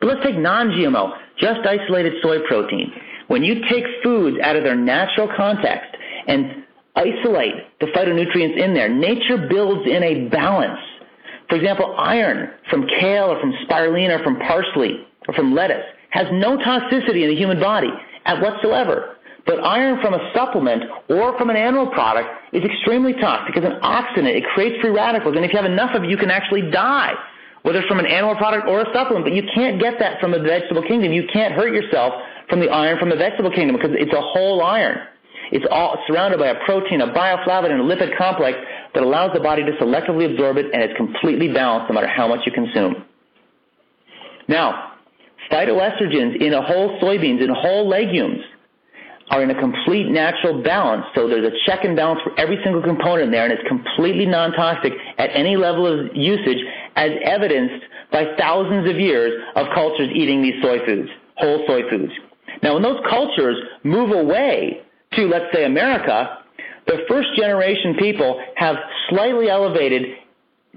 [0.00, 2.92] But let's take non-GMO, just isolated soy protein.
[3.28, 5.96] When you take foods out of their natural context
[6.26, 10.80] and isolate the phytonutrients in there, nature builds in a balance.
[11.48, 16.26] For example, iron from kale or from spirulina or from parsley or from lettuce has
[16.32, 17.90] no toxicity in the human body
[18.26, 19.13] at whatsoever.
[19.46, 23.78] But iron from a supplement or from an animal product is extremely toxic because an
[23.82, 25.36] oxidant, it creates free radicals.
[25.36, 27.12] And if you have enough of it, you can actually die,
[27.62, 29.26] whether it's from an animal product or a supplement.
[29.26, 31.12] But you can't get that from the vegetable kingdom.
[31.12, 32.14] You can't hurt yourself
[32.48, 34.98] from the iron from the vegetable kingdom because it's a whole iron.
[35.52, 38.56] It's all surrounded by a protein, a bioflavin, and a lipid complex
[38.94, 42.26] that allows the body to selectively absorb it, and it's completely balanced no matter how
[42.26, 43.04] much you consume.
[44.48, 44.92] Now,
[45.52, 48.40] phytoestrogens in a whole soybeans, in whole legumes,
[49.30, 51.04] are in a complete natural balance.
[51.14, 54.92] So there's a check and balance for every single component there, and it's completely non-toxic
[55.18, 56.58] at any level of usage,
[56.96, 62.12] as evidenced by thousands of years of cultures eating these soy foods, whole soy foods.
[62.62, 64.82] Now, when those cultures move away
[65.14, 66.38] to, let's say, America,
[66.86, 68.76] the first generation people have
[69.08, 70.02] slightly elevated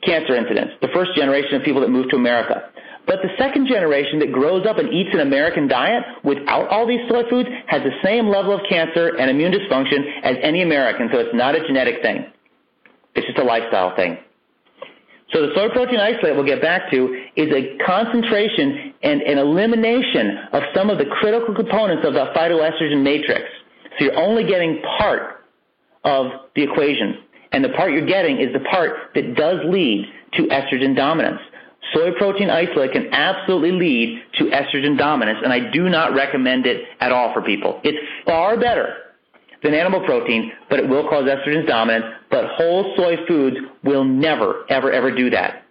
[0.04, 2.70] cancer incidence, the first generation of people that move to America.
[3.08, 7.00] But the second generation that grows up and eats an American diet without all these
[7.10, 11.20] soy foods has the same level of cancer and immune dysfunction as any American, so
[11.20, 12.26] it's not a genetic thing.
[13.16, 14.18] It's just a lifestyle thing.
[15.34, 20.38] So the soy protein isolate we'll get back to is a concentration and an elimination
[20.52, 23.44] of some of the critical components of the phytoestrogen matrix.
[23.98, 25.44] So you're only getting part
[26.04, 27.24] of the equation.
[27.52, 31.40] And the part you're getting is the part that does lead to estrogen dominance.
[31.94, 36.84] Soy protein isolate can absolutely lead to estrogen dominance, and I do not recommend it
[37.00, 37.80] at all for people.
[37.84, 38.94] It's far better
[39.64, 44.66] than animal protein, but it will cause estrogen dominance, but whole soy foods will never,
[44.70, 45.64] ever, ever do that.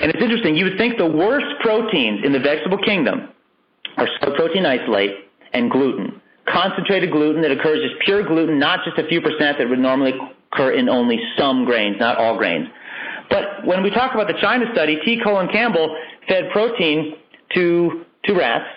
[0.00, 3.28] And it's interesting, you would think the worst proteins in the vegetable kingdom
[3.96, 5.12] are soy protein isolate
[5.52, 6.20] and gluten.
[6.48, 10.12] Concentrated gluten that occurs as pure gluten, not just a few percent that would normally
[10.52, 12.66] occur in only some grains, not all grains.
[13.30, 15.20] But when we talk about the China study, T.
[15.22, 15.96] Colin Campbell
[16.28, 17.14] fed protein
[17.54, 18.68] to, to rats,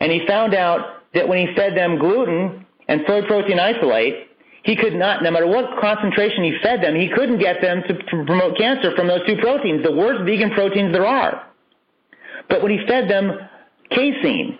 [0.00, 4.28] and he found out that when he fed them gluten and soy protein isolate,
[4.62, 7.94] he could not, no matter what concentration he fed them, he couldn't get them to,
[7.94, 11.46] to promote cancer from those two proteins, the worst vegan proteins there are.
[12.48, 13.32] But when he fed them
[13.90, 14.58] casein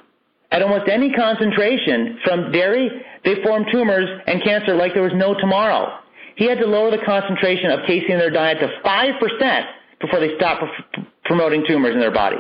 [0.53, 2.91] at almost any concentration from dairy,
[3.25, 5.99] they formed tumors and cancer like there was no tomorrow.
[6.41, 9.65] He had to lower the concentration of casein in their diet to 5%
[10.01, 10.65] before they stopped
[11.27, 12.39] promoting tumors in their body,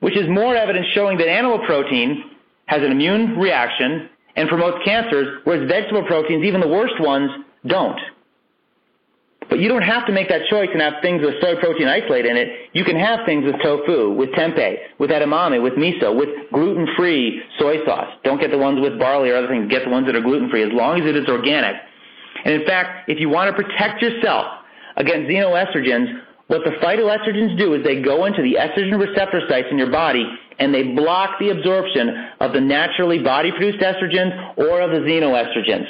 [0.00, 2.24] which is more evidence showing that animal protein
[2.66, 7.30] has an immune reaction and promotes cancers, whereas vegetable proteins, even the worst ones,
[7.64, 8.00] don't.
[9.48, 12.26] But you don't have to make that choice and have things with soy protein isolate
[12.26, 12.70] in it.
[12.72, 17.84] You can have things with tofu, with tempeh, with edamame, with miso, with gluten-free soy
[17.86, 18.12] sauce.
[18.24, 19.70] Don't get the ones with barley or other things.
[19.70, 21.76] Get the ones that are gluten-free, as long as it is organic.
[22.48, 24.46] And in fact, if you want to protect yourself
[24.96, 29.76] against xenoestrogens, what the phytoestrogens do is they go into the estrogen receptor sites in
[29.76, 30.24] your body
[30.58, 32.08] and they block the absorption
[32.40, 35.84] of the naturally body produced estrogens or of the xenoestrogens.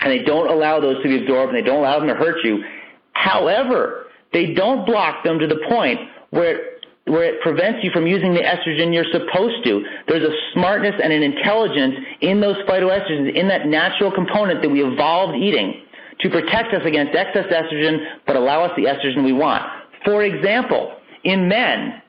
[0.00, 2.42] And they don't allow those to be absorbed and they don't allow them to hurt
[2.42, 2.64] you.
[3.12, 6.00] However, they don't block them to the point
[6.30, 6.79] where
[7.10, 9.82] where it prevents you from using the estrogen you're supposed to.
[10.06, 14.82] There's a smartness and an intelligence in those phytoestrogens, in that natural component that we
[14.84, 15.82] evolved eating
[16.20, 19.62] to protect us against excess estrogen but allow us the estrogen we want.
[20.04, 20.94] For example,
[21.24, 22.00] in men,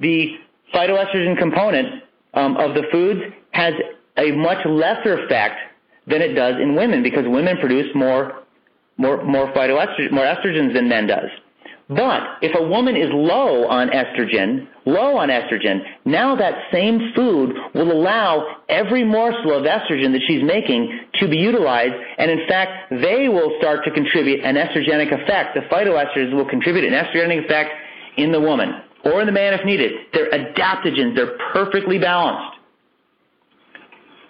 [0.00, 0.36] the
[0.74, 2.02] phytoestrogen component
[2.34, 3.20] um, of the foods
[3.52, 3.72] has
[4.18, 5.56] a much lesser effect
[6.06, 8.42] than it does in women because women produce more
[8.98, 11.30] more more phytoestrogen more estrogens than men does.
[11.90, 17.56] But if a woman is low on estrogen, low on estrogen, now that same food
[17.74, 22.90] will allow every morsel of estrogen that she's making to be utilized, and in fact,
[22.90, 25.56] they will start to contribute an estrogenic effect.
[25.56, 27.70] The phytoestrogens will contribute an estrogenic effect
[28.16, 28.70] in the woman
[29.04, 29.90] or in the man if needed.
[30.12, 31.16] They're adaptogens.
[31.16, 32.59] They're perfectly balanced.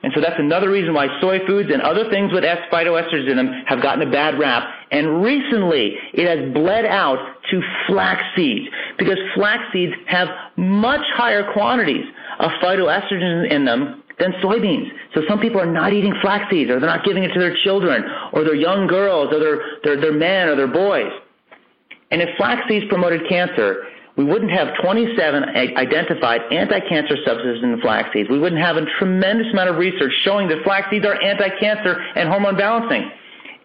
[0.02, 3.36] And so that's another reason why soy foods and other things with S phytoestrogens in
[3.36, 4.64] them have gotten a bad rap.
[4.90, 7.18] And recently, it has bled out
[7.50, 8.66] to flax seeds
[8.98, 12.04] because flax seeds have much higher quantities
[12.38, 14.88] of phytoestrogens in them than soybeans.
[15.14, 17.56] So some people are not eating flax seeds or they're not giving it to their
[17.62, 21.10] children or their young girls or their, their, their men or their boys.
[22.10, 23.84] And if flax seeds promoted cancer,
[24.16, 25.44] we wouldn't have 27
[25.76, 28.28] identified anti-cancer substances in flax seeds.
[28.28, 32.28] We wouldn't have a tremendous amount of research showing that flax seeds are anti-cancer and
[32.28, 33.10] hormone balancing.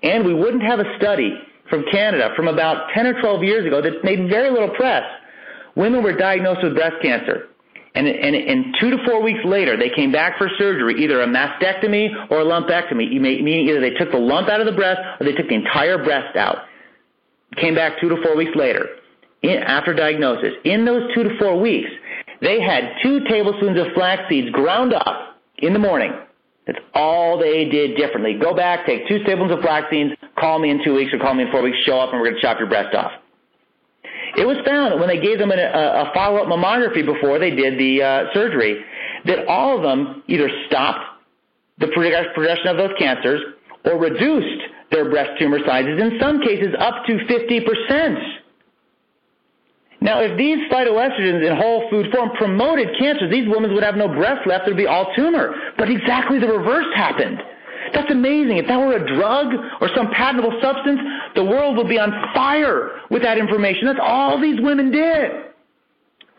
[0.04, 1.34] And we wouldn't have a study
[1.70, 5.04] from Canada from about 10 or 12 years ago that made very little press.
[5.76, 7.48] Women were diagnosed with breast cancer.
[7.96, 11.28] And, and, and two to four weeks later, they came back for surgery, either a
[11.28, 15.26] mastectomy or a lumpectomy, meaning either they took the lump out of the breast or
[15.26, 16.58] they took the entire breast out.
[17.56, 18.88] Came back two to four weeks later
[19.50, 20.54] in, after diagnosis.
[20.64, 21.90] In those two to four weeks,
[22.42, 26.14] they had two tablespoons of flax seeds ground up in the morning.
[26.68, 28.38] That's all they did differently.
[28.40, 31.34] Go back, take two tablespoons of flax seeds, call me in two weeks or call
[31.34, 33.12] me in four weeks, show up, and we're going to chop your breast off.
[34.38, 37.80] It was found that when they gave them a, a follow-up mammography before they did
[37.80, 38.84] the uh, surgery,
[39.26, 41.06] that all of them either stopped
[41.78, 43.42] the progression of those cancers
[43.86, 48.20] or reduced their breast tumor sizes, in some cases up to 50 percent.
[50.06, 54.08] Now, if these phytoestrogens in whole food form promoted cancer, these women would have no
[54.08, 54.66] breast left.
[54.66, 55.56] There'd be all tumor.
[55.80, 57.42] But exactly the reverse happened.
[57.92, 58.58] That's amazing.
[58.58, 59.48] If that were a drug
[59.82, 61.00] or some patentable substance,
[61.34, 63.88] the world would be on fire with that information.
[63.88, 65.32] That's all these women did.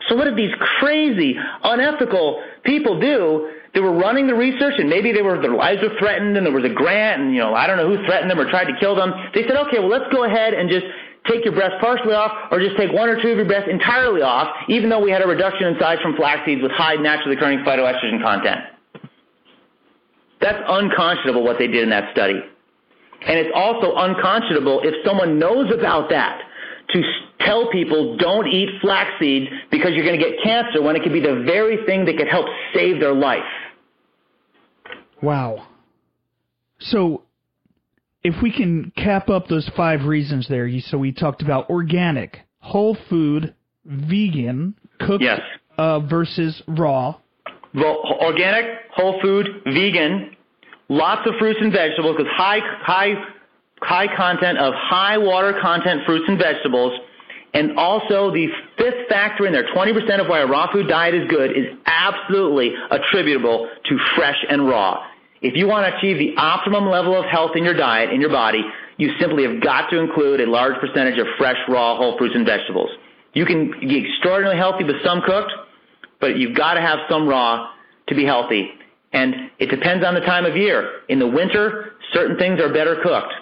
[0.09, 3.51] So what did these crazy, unethical people do?
[3.75, 6.53] They were running the research and maybe they were, their lives were threatened and there
[6.53, 8.77] was a grant and, you know, I don't know who threatened them or tried to
[8.79, 9.13] kill them.
[9.35, 10.87] They said, okay, well, let's go ahead and just
[11.29, 14.23] take your breast partially off or just take one or two of your breasts entirely
[14.23, 17.37] off, even though we had a reduction in size from flax seeds with high naturally
[17.37, 18.61] occurring phytoestrogen content.
[20.41, 22.41] That's unconscionable what they did in that study.
[23.27, 26.43] And it's also unconscionable if someone knows about that
[26.91, 27.03] to
[27.41, 31.13] tell people don't eat flax seeds because you're going to get cancer when it could
[31.13, 33.41] be the very thing that could help save their life.
[35.23, 35.67] Wow.
[36.79, 37.23] So
[38.27, 42.97] if we can cap up those five reasons there, so we talked about organic, whole
[43.09, 43.55] food,
[43.85, 45.41] vegan, cooked yes.
[45.79, 47.15] uh, versus raw.
[47.73, 50.35] Well, organic, whole food, vegan,
[50.89, 53.15] lots of fruits and vegetables because high high
[53.81, 56.99] high content of high water content fruits and vegetables.
[57.55, 61.27] And also the fifth factor in there, 20% of why a raw food diet is
[61.31, 65.07] good, is absolutely attributable to fresh and raw.
[65.47, 68.31] If you want to achieve the optimum level of health in your diet, in your
[68.31, 68.63] body,
[68.97, 72.45] you simply have got to include a large percentage of fresh, raw, whole fruits and
[72.45, 72.91] vegetables.
[73.33, 75.53] You can be extraordinarily healthy with some cooked,
[76.21, 77.71] but you've got to have some raw
[78.09, 78.71] to be healthy.
[79.13, 81.03] And it depends on the time of year.
[81.09, 83.33] In the winter, certain things are better cooked.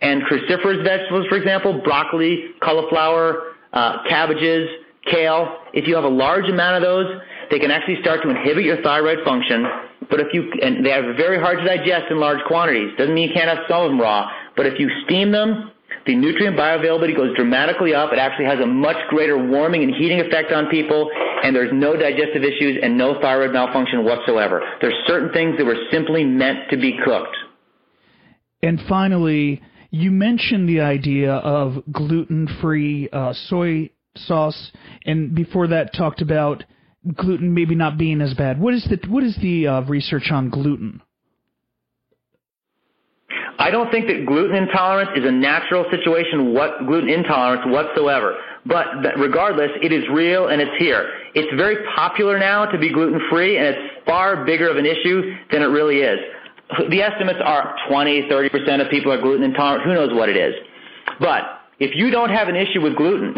[0.00, 4.66] And cruciferous vegetables, for example, broccoli, cauliflower, uh, cabbages,
[5.10, 7.20] kale, if you have a large amount of those,
[7.50, 9.66] they can actually start to inhibit your thyroid function.
[10.10, 12.90] But if you, and they are very hard to digest in large quantities.
[12.98, 14.30] Doesn't mean you can't have some of them raw.
[14.56, 15.70] But if you steam them,
[16.06, 18.12] the nutrient bioavailability goes dramatically up.
[18.12, 21.10] It actually has a much greater warming and heating effect on people,
[21.42, 24.62] and there's no digestive issues and no thyroid malfunction whatsoever.
[24.80, 27.36] There's certain things that were simply meant to be cooked.
[28.62, 34.72] And finally, you mentioned the idea of gluten-free uh, soy sauce,
[35.06, 36.64] and before that talked about
[37.16, 38.60] gluten maybe not being as bad.
[38.60, 41.02] What is the what is the uh, research on gluten?
[43.58, 48.36] I don't think that gluten intolerance is a natural situation, what gluten intolerance whatsoever.
[48.66, 48.86] But
[49.18, 51.08] regardless, it is real and it's here.
[51.34, 55.34] It's very popular now to be gluten free and it's far bigger of an issue
[55.52, 56.18] than it really is.
[56.90, 59.84] The estimates are 20, 30% of people are gluten intolerant.
[59.84, 60.54] Who knows what it is?
[61.20, 61.42] But
[61.78, 63.34] if you don't have an issue with gluten,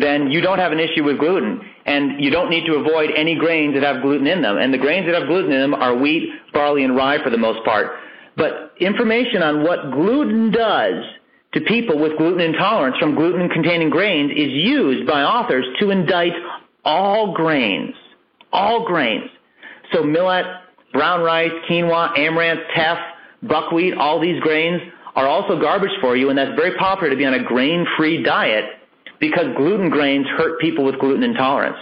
[0.00, 1.60] then you don't have an issue with gluten.
[1.86, 4.56] And you don't need to avoid any grains that have gluten in them.
[4.56, 7.38] And the grains that have gluten in them are wheat, barley, and rye for the
[7.38, 7.92] most part.
[8.36, 11.04] But information on what gluten does
[11.52, 16.32] to people with gluten intolerance from gluten containing grains is used by authors to indict
[16.84, 17.94] all grains.
[18.52, 19.30] All grains.
[19.92, 20.46] So millet,
[20.92, 22.98] brown rice, quinoa, amaranth, teff,
[23.42, 24.80] buckwheat, all these grains
[25.14, 28.64] are also garbage for you, and that's very popular to be on a grain-free diet
[29.28, 31.78] because gluten grains hurt people with gluten intolerance.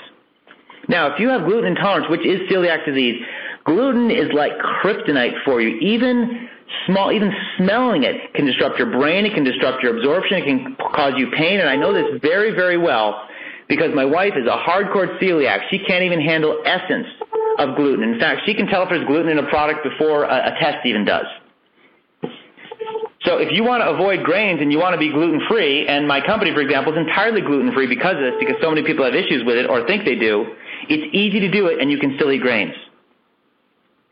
[0.88, 3.22] Now, if you have gluten intolerance, which is celiac disease,
[3.64, 5.78] Gluten is like kryptonite for you.
[5.78, 6.48] Even
[6.86, 9.24] small, even smelling it can disrupt your brain.
[9.24, 10.38] It can disrupt your absorption.
[10.38, 11.60] It can cause you pain.
[11.60, 13.28] And I know this very, very well
[13.68, 15.70] because my wife is a hardcore celiac.
[15.70, 17.06] She can't even handle essence
[17.58, 18.02] of gluten.
[18.02, 20.84] In fact, she can tell if there's gluten in a product before a, a test
[20.84, 21.26] even does.
[23.24, 26.08] So if you want to avoid grains and you want to be gluten free, and
[26.08, 29.04] my company, for example, is entirely gluten free because of this, because so many people
[29.04, 30.46] have issues with it or think they do,
[30.88, 32.74] it's easy to do it and you can still eat grains.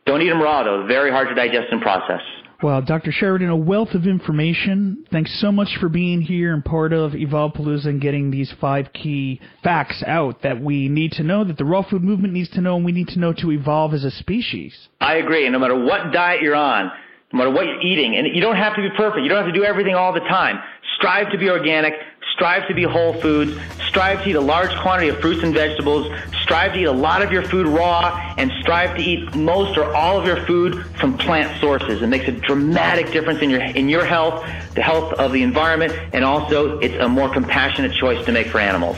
[0.06, 0.86] Don't eat them raw, though.
[0.86, 2.20] Very hard to digest and process.
[2.62, 3.10] Well, Dr.
[3.10, 5.06] Sheridan, a wealth of information.
[5.10, 8.92] Thanks so much for being here and part of Evolve Palooza and getting these five
[8.92, 12.60] key facts out that we need to know, that the raw food movement needs to
[12.60, 14.88] know, and we need to know to evolve as a species.
[15.00, 15.46] I agree.
[15.46, 16.92] And no matter what diet you're on,
[17.32, 19.22] no matter what you're eating, and you don't have to be perfect.
[19.22, 20.60] You don't have to do everything all the time.
[20.96, 21.94] Strive to be organic.
[22.32, 23.56] Strive to be whole foods.
[23.88, 26.10] Strive to eat a large quantity of fruits and vegetables.
[26.42, 29.94] Strive to eat a lot of your food raw and strive to eat most or
[29.94, 32.02] all of your food from plant sources.
[32.02, 35.92] It makes a dramatic difference in your, in your health, the health of the environment,
[36.12, 38.96] and also it's a more compassionate choice to make for animals.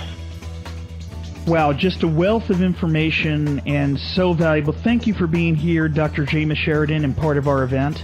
[1.47, 4.72] Wow, just a wealth of information and so valuable.
[4.72, 6.24] Thank you for being here, Dr.
[6.24, 8.03] Jameth Sheridan, and part of our event.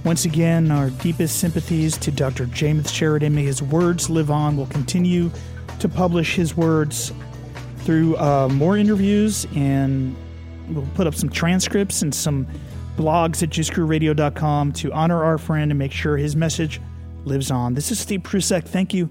[0.05, 2.47] Once again, our deepest sympathies to Dr.
[2.47, 3.35] Jameth Sheridan.
[3.35, 4.57] May his words live on.
[4.57, 5.31] We'll continue
[5.79, 7.13] to publish his words
[7.79, 10.15] through uh, more interviews and
[10.69, 12.47] we'll put up some transcripts and some
[12.97, 16.81] blogs at juicegururadio.com to honor our friend and make sure his message
[17.25, 17.75] lives on.
[17.75, 18.65] This is Steve Prussack.
[18.65, 19.11] Thank you.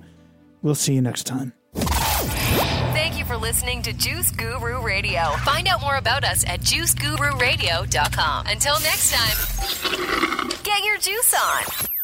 [0.62, 5.32] We'll see you next time Thank you for listening to Juice Guru Radio.
[5.43, 8.47] Find out more about us at juicegururadio.com.
[8.47, 11.94] Until next time, get your juice on.